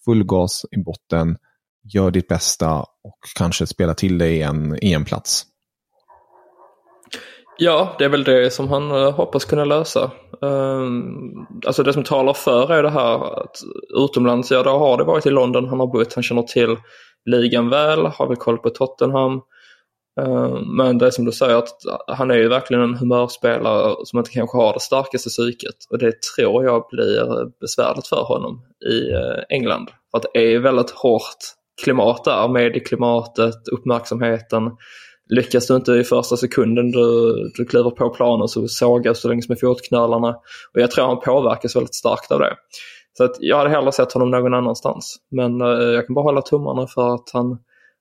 full 0.06 0.24
gas 0.24 0.66
i 0.72 0.84
botten, 0.84 1.38
gör 1.94 2.12
ditt 2.12 2.28
bästa 2.28 2.80
och 2.80 3.20
kanske 3.36 3.68
spela 3.68 3.94
till 3.94 4.18
dig 4.18 4.42
en 4.42 4.78
EM-plats. 4.82 5.46
Ja, 7.58 7.96
det 7.98 8.06
är 8.06 8.10
väl 8.10 8.24
det 8.24 8.54
som 8.54 8.68
han 8.68 8.92
eh, 8.92 9.12
hoppas 9.12 9.46
kunna 9.46 9.66
lösa. 9.66 10.12
Um, 10.42 11.48
alltså 11.66 11.84
det 11.84 11.94
som 11.94 12.04
talar 12.04 12.34
för 12.34 12.72
är 12.72 12.84
det 12.84 12.90
här 12.90 13.42
att 13.44 13.58
utomlands, 13.98 14.52
ja 14.52 14.64
då 14.64 14.70
har 14.70 14.98
det 14.98 15.04
varit 15.04 15.26
i 15.26 15.30
London 15.30 15.68
han 15.70 15.80
har 15.80 15.88
bott, 15.88 16.14
han 16.14 16.24
känner 16.24 16.42
till 16.42 16.78
ligan 17.26 17.70
väl, 17.70 18.06
har 18.06 18.28
väl 18.28 18.38
koll 18.38 18.58
på 18.58 18.70
Tottenham. 18.70 19.42
Eh, 20.20 20.62
men 20.62 20.98
det 20.98 21.08
är 21.08 21.12
som 21.12 21.26
du 21.26 21.32
säger 21.32 21.56
att 21.56 21.78
han 22.08 22.32
är 22.32 22.36
ju 22.36 22.48
verkligen 22.48 22.84
en 22.84 22.96
humörspelare 22.96 23.96
som 24.04 24.20
inte 24.20 24.32
kanske 24.32 24.58
har 24.58 24.74
det 24.74 24.80
starkaste 24.80 25.30
psyket 25.30 25.76
och 25.90 25.98
det 25.98 26.22
tror 26.22 26.64
jag 26.66 26.86
blir 26.92 27.46
besvärligt 27.62 28.08
för 28.08 28.24
honom 28.24 28.62
i 28.92 29.12
eh, 29.12 29.44
England. 29.50 29.90
För 30.12 30.18
att 30.18 30.26
det 30.34 30.54
är 30.54 30.60
väldigt 30.60 30.92
hårt 30.92 31.38
klimat 31.84 32.24
där, 32.24 32.48
medieklimatet, 32.48 33.68
uppmärksamheten. 33.72 34.72
Lyckas 35.30 35.68
du 35.68 35.76
inte 35.76 35.92
i 35.92 36.04
första 36.04 36.38
sekunden 36.38 36.92
du, 36.92 37.34
du 37.56 37.66
kliver 37.66 37.90
på 37.90 38.10
planen 38.10 38.48
så 38.48 38.68
sågas 38.68 39.22
du 39.22 39.30
längs 39.30 39.50
med 39.50 39.60
fotknölarna. 39.60 40.30
Och 40.74 40.82
jag 40.82 40.92
tror 40.92 41.06
han 41.06 41.20
påverkas 41.20 41.76
väldigt 41.76 41.96
starkt 41.96 42.32
av 42.32 42.40
det. 42.40 42.56
Så 43.18 43.24
att 43.24 43.36
jag 43.40 43.58
hade 43.58 43.70
hellre 43.70 43.92
sett 43.92 44.14
honom 44.14 44.32
någon 44.32 44.54
annanstans. 44.54 45.18
Men 45.32 45.62
eh, 45.62 45.68
jag 45.68 46.08
kan 46.08 46.14
bara 46.14 46.24
hålla 46.24 46.42
tummarna 46.42 46.88
för 46.88 47.14
att 47.14 47.30
han 47.34 47.58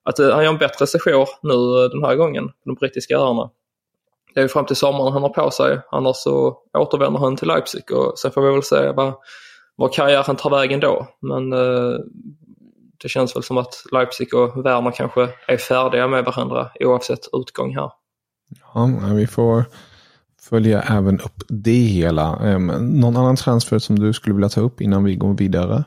att 0.09 0.19
eh, 0.19 0.31
han 0.31 0.45
gör 0.45 0.53
en 0.53 0.59
bättre 0.59 0.87
sejour 0.87 1.29
nu 1.43 1.85
eh, 1.85 1.91
den 1.91 2.05
här 2.05 2.15
gången 2.17 2.49
på 2.49 2.55
de 2.65 2.75
brittiska 2.75 3.17
öarna. 3.17 3.51
Det 4.35 4.41
är 4.41 4.45
ju 4.45 4.49
fram 4.49 4.67
till 4.67 4.77
sommaren 4.77 5.13
han 5.13 5.23
har 5.23 5.29
på 5.29 5.51
sig, 5.51 5.81
annars 5.91 6.17
så 6.17 6.59
återvänder 6.79 7.21
han 7.21 7.37
till 7.37 7.49
Leipzig 7.49 7.93
och 7.93 8.19
sen 8.19 8.31
får 8.31 8.43
vi 8.43 8.51
väl 8.51 8.63
se 8.63 8.93
vad, 8.93 9.13
vad 9.77 9.93
karriären 9.93 10.37
tar 10.37 10.51
vägen 10.51 10.81
då. 10.81 11.07
Men 11.21 11.53
eh, 11.53 11.99
det 13.03 13.09
känns 13.09 13.37
väl 13.37 13.43
som 13.43 13.59
att 13.59 13.85
Leipzig 13.93 14.35
och 14.35 14.65
Werner 14.65 14.91
kanske 14.91 15.29
är 15.49 15.57
färdiga 15.57 16.09
med 16.09 16.25
varandra 16.25 16.71
oavsett 16.81 17.29
utgång 17.33 17.75
här. 17.75 17.91
Ja, 18.75 18.87
vi 19.15 19.27
får 19.27 19.65
följa 20.41 20.83
även 20.83 21.21
upp 21.21 21.43
det 21.49 21.71
hela. 21.71 22.59
Någon 22.81 23.17
annan 23.17 23.37
transfer 23.37 23.79
som 23.79 23.99
du 23.99 24.13
skulle 24.13 24.35
vilja 24.35 24.49
ta 24.49 24.61
upp 24.61 24.81
innan 24.81 25.05
vi 25.05 25.15
går 25.15 25.35
vidare? 25.35 25.85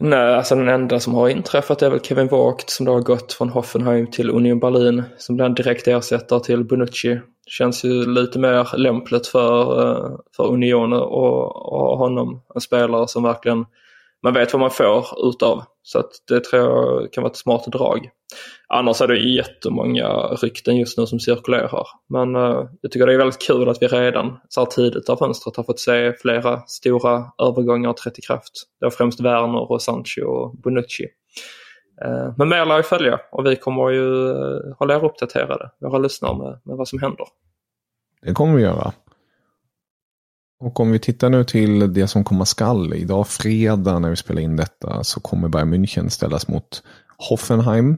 Nej, 0.00 0.34
alltså 0.34 0.54
den 0.54 0.68
enda 0.68 1.00
som 1.00 1.14
har 1.14 1.28
inträffat 1.28 1.82
är 1.82 1.90
väl 1.90 2.00
Kevin 2.00 2.28
Vogt 2.28 2.70
som 2.70 2.86
då 2.86 2.92
har 2.92 3.00
gått 3.00 3.32
från 3.32 3.48
Hoffenheim 3.48 4.06
till 4.06 4.30
Union 4.30 4.60
Berlin 4.60 5.02
som 5.18 5.36
blir 5.36 5.46
en 5.46 5.54
direkt 5.54 5.88
ersättare 5.88 6.40
till 6.40 6.64
Bonucci. 6.64 7.20
Känns 7.46 7.84
ju 7.84 8.06
lite 8.14 8.38
mer 8.38 8.76
lämpligt 8.76 9.26
för, 9.26 9.82
eh, 9.82 10.16
för 10.36 10.46
Union 10.52 10.92
och, 10.92 11.72
och 11.72 11.98
honom. 11.98 12.42
En 12.54 12.60
spelare 12.60 13.08
som 13.08 13.22
verkligen 13.22 13.64
man 14.22 14.34
vet 14.34 14.52
vad 14.52 14.60
man 14.60 14.70
får 14.70 15.28
utav. 15.28 15.62
Så 15.86 15.98
att 15.98 16.10
det 16.28 16.44
tror 16.44 16.62
jag 16.62 17.12
kan 17.12 17.22
vara 17.22 17.30
ett 17.30 17.36
smart 17.36 17.64
drag. 17.66 18.10
Annars 18.68 19.00
är 19.00 19.08
det 19.08 19.18
jättemånga 19.18 20.08
rykten 20.12 20.76
just 20.76 20.98
nu 20.98 21.06
som 21.06 21.20
cirkulerar. 21.20 21.86
Men 22.08 22.36
uh, 22.36 22.68
jag 22.80 22.92
tycker 22.92 23.06
det 23.06 23.14
är 23.14 23.18
väldigt 23.18 23.46
kul 23.46 23.68
att 23.68 23.82
vi 23.82 23.86
redan 23.86 24.40
så 24.48 24.60
här 24.60 24.66
tidigt 24.66 25.08
av 25.08 25.16
fönstret 25.16 25.56
har 25.56 25.64
fått 25.64 25.80
se 25.80 26.12
flera 26.12 26.60
stora 26.60 27.24
övergångar 27.42 27.92
trätt 27.92 28.18
i 28.18 28.22
kraft. 28.22 28.52
Det 28.80 28.86
är 28.86 28.90
främst 28.90 29.20
Werner 29.20 29.70
och 29.70 29.82
Sancho 29.82 30.22
och 30.22 30.56
Bonucci. 30.56 31.04
Uh, 32.04 32.34
men 32.38 32.48
mer 32.48 32.66
lär 32.66 32.76
ju 32.76 32.82
följa 32.82 33.20
och 33.32 33.46
vi 33.46 33.56
kommer 33.56 33.90
ju 33.90 34.02
uh, 34.02 34.74
hålla 34.78 34.94
er 34.94 35.04
uppdaterade, 35.04 35.70
våra 35.80 35.98
lyssnare, 35.98 36.38
med, 36.38 36.60
med 36.64 36.76
vad 36.76 36.88
som 36.88 36.98
händer. 36.98 37.26
Det 38.22 38.32
kommer 38.32 38.56
vi 38.56 38.62
göra. 38.62 38.92
Och 40.60 40.80
om 40.80 40.90
vi 40.90 40.98
tittar 40.98 41.30
nu 41.30 41.44
till 41.44 41.92
det 41.92 42.08
som 42.08 42.24
komma 42.24 42.44
skall. 42.44 42.94
Idag 42.94 43.28
fredag 43.28 43.98
när 43.98 44.10
vi 44.10 44.16
spelar 44.16 44.42
in 44.42 44.56
detta 44.56 45.04
så 45.04 45.20
kommer 45.20 45.48
Bayern 45.48 45.74
München 45.74 46.08
ställas 46.08 46.48
mot 46.48 46.82
Hoffenheim. 47.28 47.96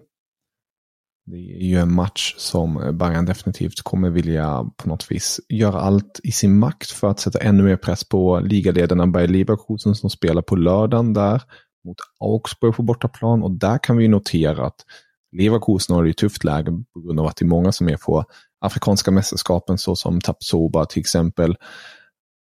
Det 1.26 1.36
är 1.36 1.66
ju 1.66 1.76
en 1.76 1.94
match 1.94 2.34
som 2.38 2.98
Bayern 2.98 3.24
definitivt 3.24 3.82
kommer 3.82 4.10
vilja 4.10 4.64
på 4.76 4.88
något 4.88 5.10
vis 5.10 5.40
göra 5.48 5.80
allt 5.80 6.20
i 6.22 6.32
sin 6.32 6.58
makt 6.58 6.90
för 6.90 7.10
att 7.10 7.20
sätta 7.20 7.38
ännu 7.38 7.62
mer 7.62 7.76
press 7.76 8.08
på 8.08 8.40
ligaledarna 8.40 9.06
Bayer 9.06 9.28
Leverkusen 9.28 9.94
som 9.94 10.10
spelar 10.10 10.42
på 10.42 10.56
lördagen 10.56 11.12
där 11.14 11.42
mot 11.84 11.96
Augsburg 12.20 12.74
på 12.74 12.82
bortaplan. 12.82 13.42
Och 13.42 13.50
där 13.50 13.78
kan 13.78 13.96
vi 13.96 14.08
notera 14.08 14.66
att 14.66 14.84
Leverkusen 15.32 15.96
har 15.96 16.04
det 16.04 16.16
tufft 16.16 16.44
läge 16.44 16.70
på 16.94 17.00
grund 17.00 17.20
av 17.20 17.26
att 17.26 17.36
det 17.36 17.44
är 17.44 17.46
många 17.46 17.72
som 17.72 17.88
är 17.88 17.96
på 17.96 18.24
afrikanska 18.60 19.10
mästerskapen 19.10 19.78
såsom 19.78 20.20
Tapsoba 20.20 20.84
till 20.84 21.00
exempel. 21.00 21.56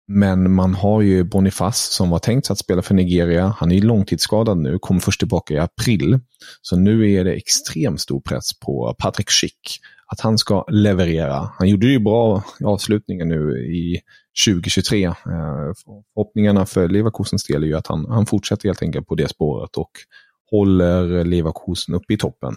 Men 0.09 0.53
man 0.53 0.75
har 0.75 1.01
ju 1.01 1.25
Boniface 1.25 1.93
som 1.93 2.11
var 2.11 2.19
tänkt 2.19 2.51
att 2.51 2.59
spela 2.59 2.83
för 2.83 2.95
Nigeria. 2.95 3.55
Han 3.59 3.71
är 3.71 3.75
ju 3.75 3.83
långtidsskadad 3.83 4.59
nu, 4.59 4.79
kom 4.79 5.01
först 5.01 5.19
tillbaka 5.21 5.55
i 5.55 5.59
april. 5.59 6.21
Så 6.63 6.77
nu 6.77 7.13
är 7.13 7.25
det 7.25 7.33
extremt 7.33 8.01
stor 8.01 8.21
press 8.21 8.59
på 8.61 8.95
Patrick 8.99 9.31
Schick 9.31 9.81
att 10.13 10.21
han 10.21 10.39
ska 10.39 10.65
leverera. 10.69 11.51
Han 11.59 11.69
gjorde 11.69 11.87
ju 11.87 11.99
bra 11.99 12.43
i 12.61 12.65
avslutningen 12.65 13.29
nu 13.29 13.59
i 13.59 14.01
2023. 14.47 15.05
Eh, 15.05 15.15
förhoppningarna 16.15 16.67
för 16.67 16.89
Leverkusens 16.89 17.45
del 17.45 17.63
är 17.63 17.67
ju 17.67 17.77
att 17.77 17.87
han, 17.87 18.07
han 18.11 18.27
fortsätter 18.27 18.69
helt 18.69 18.83
enkelt 18.83 19.07
på 19.07 19.15
det 19.15 19.29
spåret 19.29 19.77
och 19.77 19.91
håller 20.51 21.25
Leverkusen 21.25 21.95
uppe 21.95 22.15
i 22.15 22.17
toppen. 22.17 22.55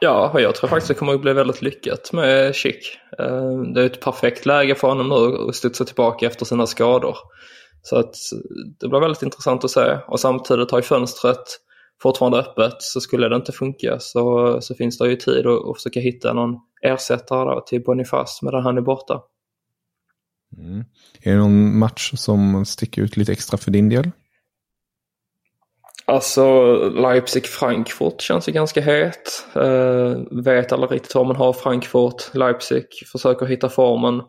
Ja, 0.00 0.30
och 0.34 0.40
jag 0.40 0.54
tror 0.54 0.68
faktiskt 0.68 0.88
det 0.88 0.94
kommer 0.94 1.14
att 1.14 1.20
bli 1.20 1.32
väldigt 1.32 1.62
lyckat 1.62 2.12
med 2.12 2.54
Chic. 2.54 2.98
Ehm, 3.18 3.72
det 3.72 3.82
är 3.82 3.86
ett 3.86 4.00
perfekt 4.00 4.46
läge 4.46 4.74
för 4.74 4.88
honom 4.88 5.08
nu 5.08 5.48
att 5.48 5.54
studsa 5.54 5.84
tillbaka 5.84 6.26
efter 6.26 6.44
sina 6.44 6.66
skador. 6.66 7.16
Så 7.82 7.96
att 7.96 8.14
det 8.80 8.88
blir 8.88 9.00
väldigt 9.00 9.22
intressant 9.22 9.64
att 9.64 9.70
se 9.70 9.98
och 10.06 10.20
samtidigt 10.20 10.70
har 10.70 10.78
ju 10.78 10.82
fönstret 10.82 11.60
fortfarande 12.02 12.38
öppet 12.38 12.74
så 12.78 13.00
skulle 13.00 13.28
det 13.28 13.36
inte 13.36 13.52
funka 13.52 13.96
så, 14.00 14.58
så 14.60 14.74
finns 14.74 14.98
det 14.98 15.08
ju 15.08 15.16
tid 15.16 15.46
att, 15.46 15.68
att 15.68 15.76
försöka 15.76 16.00
hitta 16.00 16.32
någon 16.32 16.56
ersättare 16.82 17.60
till 17.66 17.84
Boniface 17.84 18.44
medan 18.44 18.62
han 18.62 18.78
är 18.78 18.82
borta. 18.82 19.20
Mm. 20.58 20.84
Är 21.22 21.32
det 21.32 21.38
någon 21.38 21.78
match 21.78 22.12
som 22.16 22.64
sticker 22.64 23.02
ut 23.02 23.16
lite 23.16 23.32
extra 23.32 23.58
för 23.58 23.70
din 23.70 23.88
del? 23.88 24.10
Alltså 26.06 26.74
Leipzig-Frankfurt 26.88 28.20
känns 28.20 28.48
ju 28.48 28.52
ganska 28.52 28.80
het. 28.80 29.46
Uh, 29.56 30.42
vet 30.44 30.72
alla 30.72 30.86
riktigt 30.86 31.14
vad 31.14 31.26
man 31.26 31.36
har 31.36 31.52
Frankfurt. 31.52 32.34
Leipzig 32.34 32.84
försöker 33.12 33.46
hitta 33.46 33.68
formen. 33.68 34.22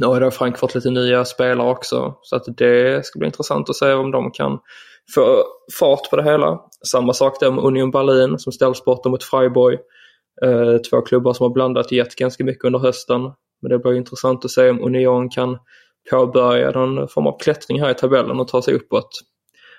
Nu 0.00 0.06
har 0.06 0.20
då 0.20 0.30
Frankfurt 0.30 0.74
lite 0.74 0.90
nya 0.90 1.24
spelare 1.24 1.70
också 1.70 2.14
så 2.22 2.36
att 2.36 2.44
det 2.56 3.06
ska 3.06 3.18
bli 3.18 3.26
intressant 3.26 3.70
att 3.70 3.76
se 3.76 3.92
om 3.92 4.10
de 4.10 4.30
kan 4.30 4.58
få 5.14 5.44
fart 5.78 6.10
på 6.10 6.16
det 6.16 6.24
hela. 6.24 6.60
Samma 6.86 7.12
sak 7.12 7.40
där 7.40 7.50
med 7.50 7.64
Union 7.64 7.90
Berlin 7.90 8.38
som 8.38 8.52
ställs 8.52 8.84
borta 8.84 9.08
mot 9.08 9.24
Freiburg. 9.24 9.78
Uh, 10.44 10.76
två 10.76 11.00
klubbar 11.00 11.32
som 11.32 11.44
har 11.44 11.50
blandat 11.50 11.86
och 11.86 11.92
gett 11.92 12.14
ganska 12.14 12.44
mycket 12.44 12.64
under 12.64 12.78
hösten. 12.78 13.22
Men 13.62 13.70
det 13.70 13.78
blir 13.78 13.94
intressant 13.94 14.44
att 14.44 14.50
se 14.50 14.70
om 14.70 14.84
Union 14.84 15.30
kan 15.30 15.58
påbörja 16.10 16.70
någon 16.70 17.08
form 17.08 17.26
av 17.26 17.38
klättring 17.38 17.80
här 17.80 17.90
i 17.90 17.94
tabellen 17.94 18.40
och 18.40 18.48
ta 18.48 18.62
sig 18.62 18.74
uppåt. 18.74 19.20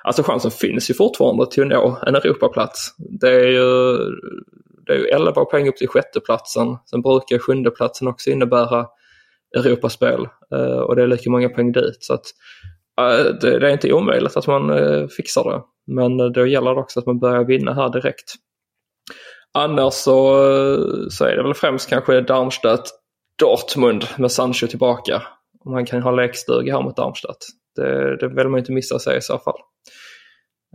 Alltså 0.05 0.23
chansen 0.23 0.51
finns 0.51 0.89
ju 0.89 0.93
fortfarande 0.93 1.51
till 1.51 1.63
att 1.63 1.69
nå 1.69 1.97
en 2.07 2.15
Europaplats. 2.15 2.95
Det 2.97 3.29
är 3.29 3.47
ju, 3.47 3.97
det 4.85 4.93
är 4.93 4.97
ju 4.97 5.05
11 5.05 5.45
poäng 5.45 5.67
upp 5.67 5.77
till 5.77 5.87
sjätteplatsen. 5.87 6.77
Sen 6.89 7.01
brukar 7.01 7.39
sjundeplatsen 7.39 8.07
också 8.07 8.29
innebära 8.29 8.85
Europaspel 9.55 10.27
eh, 10.55 10.79
och 10.79 10.95
det 10.95 11.03
är 11.03 11.07
lika 11.07 11.29
många 11.29 11.49
poäng 11.49 11.71
dit. 11.71 11.97
Så 11.99 12.13
att, 12.13 12.25
eh, 13.01 13.33
det, 13.41 13.67
är 13.67 13.69
inte 13.69 13.93
omöjligt 13.93 14.37
att 14.37 14.47
man 14.47 14.69
eh, 14.69 15.07
fixar 15.07 15.51
det. 15.51 15.61
Men 15.87 16.19
eh, 16.19 16.25
då 16.25 16.45
gäller 16.45 16.73
det 16.73 16.79
också 16.81 16.99
att 16.99 17.05
man 17.05 17.19
börjar 17.19 17.43
vinna 17.43 17.73
här 17.73 17.89
direkt. 17.89 18.33
Annars 19.53 19.93
så, 19.93 20.37
så 21.09 21.25
är 21.25 21.35
det 21.35 21.43
väl 21.43 21.53
främst 21.53 21.89
kanske 21.89 22.21
Darmstadt, 22.21 22.91
Dortmund 23.39 24.05
med 24.17 24.31
Sancho 24.31 24.67
tillbaka. 24.67 25.21
Om 25.65 25.71
man 25.71 25.85
kan 25.85 26.01
ha 26.01 26.11
lekstuga 26.11 26.75
här 26.75 26.83
mot 26.83 26.97
Darmstadt. 26.97 27.45
Det, 27.75 28.17
det 28.17 28.27
vill 28.27 28.47
man 28.47 28.59
inte 28.59 28.71
missa 28.71 28.99
sig 28.99 29.17
i 29.17 29.21
så 29.21 29.39
fall. 29.39 29.57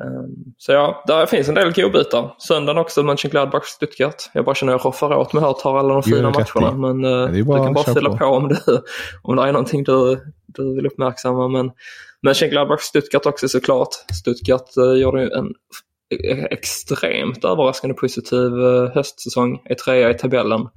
Ehm, 0.02 0.54
så 0.58 0.72
ja, 0.72 1.04
där 1.06 1.26
finns 1.26 1.48
en 1.48 1.54
del 1.54 1.72
godbitar. 1.72 2.34
Söndagen 2.38 2.78
också 2.78 3.02
Mönchengladbach 3.02 3.64
Stuttgart. 3.64 4.30
Jag 4.34 4.44
bara 4.44 4.54
känner 4.54 4.74
att 4.74 4.84
jag 4.84 4.88
roffar 4.88 5.16
åt 5.16 5.32
mig 5.32 5.42
här 5.42 5.50
och 5.50 5.58
tar 5.58 5.78
alla 5.78 5.94
de 5.94 6.02
fina 6.02 6.30
matcherna. 6.30 6.92
Men 6.92 7.04
uh, 7.04 7.32
du 7.32 7.44
kan 7.44 7.74
bara 7.74 7.94
fylla 7.94 8.10
på, 8.10 8.16
på 8.16 8.24
om, 8.24 8.48
det, 8.48 8.60
om 9.22 9.36
det 9.36 9.42
är 9.42 9.52
någonting 9.52 9.84
du, 9.84 10.20
du 10.46 10.74
vill 10.74 10.86
uppmärksamma. 10.86 11.48
Men 11.48 11.70
Mönchengladbach 12.22 12.80
Stuttgart 12.80 13.26
också 13.26 13.48
såklart. 13.48 13.88
Stuttgart 14.20 14.76
uh, 14.78 14.94
gjorde 14.94 15.22
en 15.22 15.46
e-, 16.14 16.46
extremt 16.50 17.44
överraskande 17.44 17.94
positiv 17.94 18.52
höstsäsong. 18.94 19.62
Är 19.64 19.74
trea 19.74 20.10
i 20.10 20.14
tabellen. 20.14 20.68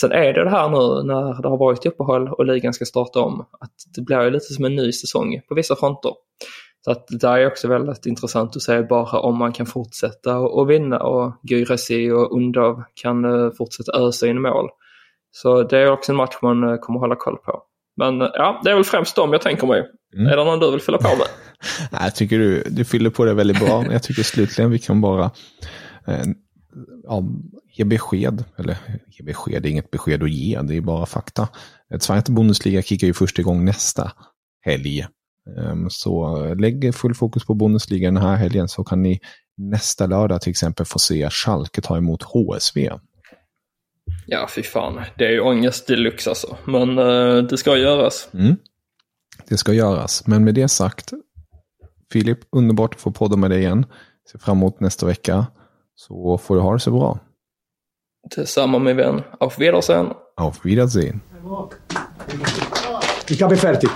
Sen 0.00 0.12
är 0.12 0.32
det 0.32 0.44
det 0.44 0.50
här 0.50 0.68
nu 0.68 1.06
när 1.06 1.42
det 1.42 1.48
har 1.48 1.58
varit 1.58 1.86
uppehåll 1.86 2.28
och 2.28 2.46
ligan 2.46 2.74
ska 2.74 2.84
starta 2.84 3.20
om. 3.20 3.40
Att 3.40 3.74
det 3.96 4.02
blir 4.02 4.30
lite 4.30 4.54
som 4.54 4.64
en 4.64 4.74
ny 4.74 4.92
säsong 4.92 5.40
på 5.48 5.54
vissa 5.54 5.76
fronter. 5.76 6.12
Så 6.84 6.90
att 6.90 7.06
det 7.08 7.18
där 7.18 7.38
är 7.38 7.46
också 7.46 7.68
väldigt 7.68 8.06
intressant 8.06 8.56
att 8.56 8.62
se 8.62 8.82
bara 8.82 9.20
om 9.20 9.38
man 9.38 9.52
kan 9.52 9.66
fortsätta 9.66 10.38
och 10.38 10.70
vinna 10.70 10.98
och 10.98 11.36
Gyresi 11.42 12.10
och 12.10 12.36
Undov 12.36 12.82
kan 12.94 13.24
eh, 13.24 13.50
fortsätta 13.58 13.92
ösa 13.92 14.26
in 14.26 14.42
mål. 14.42 14.68
Så 15.30 15.62
det 15.62 15.78
är 15.78 15.90
också 15.90 16.12
en 16.12 16.16
match 16.16 16.34
man 16.42 16.70
eh, 16.70 16.76
kommer 16.76 17.00
hålla 17.00 17.16
koll 17.16 17.36
på. 17.36 17.62
Men 17.96 18.22
eh, 18.22 18.28
ja, 18.34 18.60
det 18.64 18.70
är 18.70 18.74
väl 18.74 18.84
främst 18.84 19.16
dem 19.16 19.32
jag 19.32 19.42
tänker 19.42 19.66
mig. 19.66 19.84
Mm. 20.16 20.26
Är 20.26 20.36
det 20.36 20.44
någon 20.44 20.60
du 20.60 20.70
vill 20.70 20.80
fylla 20.80 20.98
på 20.98 21.08
med? 21.08 21.26
Nej, 21.92 22.00
jag 22.04 22.14
tycker 22.14 22.38
du, 22.38 22.62
du 22.62 22.84
fyller 22.84 23.10
på 23.10 23.24
det 23.24 23.34
väldigt 23.34 23.60
bra. 23.60 23.84
jag 23.90 24.02
tycker 24.02 24.22
slutligen 24.22 24.70
vi 24.70 24.78
kan 24.78 25.00
bara 25.00 25.24
eh, 26.06 26.24
ja, 27.04 27.22
ge 27.74 27.84
besked. 27.84 28.44
Eller 28.58 28.76
ge 29.06 29.24
besked, 29.24 29.62
det 29.62 29.68
är 29.68 29.70
inget 29.70 29.90
besked 29.90 30.22
att 30.22 30.30
ge, 30.30 30.60
det 30.62 30.76
är 30.76 30.80
bara 30.80 31.06
fakta. 31.06 31.48
Zweite 32.00 32.32
Bundesliga 32.32 32.82
kickar 32.82 33.06
ju 33.06 33.14
först 33.14 33.38
igång 33.38 33.64
nästa 33.64 34.12
helg. 34.60 35.06
Ehm, 35.58 35.90
så 35.90 36.54
lägg 36.54 36.94
full 36.94 37.14
fokus 37.14 37.44
på 37.44 37.54
Bundesliga 37.54 38.08
den 38.08 38.22
här 38.22 38.36
helgen 38.36 38.68
så 38.68 38.84
kan 38.84 39.02
ni 39.02 39.20
nästa 39.56 40.06
lördag 40.06 40.40
till 40.40 40.50
exempel 40.50 40.86
få 40.86 40.98
se 40.98 41.30
Schalke 41.30 41.80
ta 41.80 41.96
emot 41.96 42.22
HSV. 42.22 42.90
Ja, 44.26 44.48
fy 44.54 44.62
fan. 44.62 45.00
Det 45.18 45.26
är 45.26 45.30
ju 45.30 45.40
ångest 45.40 45.86
deluxe 45.86 46.30
alltså. 46.30 46.56
Men 46.64 46.98
uh, 46.98 47.42
det 47.42 47.56
ska 47.56 47.76
göras. 47.76 48.28
Mm. 48.34 48.56
Det 49.48 49.56
ska 49.56 49.72
göras. 49.72 50.26
Men 50.26 50.44
med 50.44 50.54
det 50.54 50.68
sagt, 50.68 51.12
Filip, 52.12 52.38
underbart 52.52 52.94
att 52.94 53.00
få 53.00 53.12
podda 53.12 53.36
med 53.36 53.50
dig 53.50 53.60
igen. 53.60 53.86
Ser 54.32 54.38
fram 54.38 54.56
emot 54.56 54.80
nästa 54.80 55.06
vecka. 55.06 55.46
Så 55.94 56.38
får 56.38 56.54
du 56.54 56.60
ha 56.60 56.72
det 56.72 56.80
så 56.80 56.90
bra. 56.90 57.18
Detsamma 58.24 58.78
min 58.78 58.96
vän. 58.96 59.22
Auf 59.38 59.58
Wiedersehen. 59.58 60.14
Auf 60.36 60.64
Wiedersehen. 60.64 61.20
Ich 63.28 63.42
habe 63.42 63.56
fertig. 63.56 63.90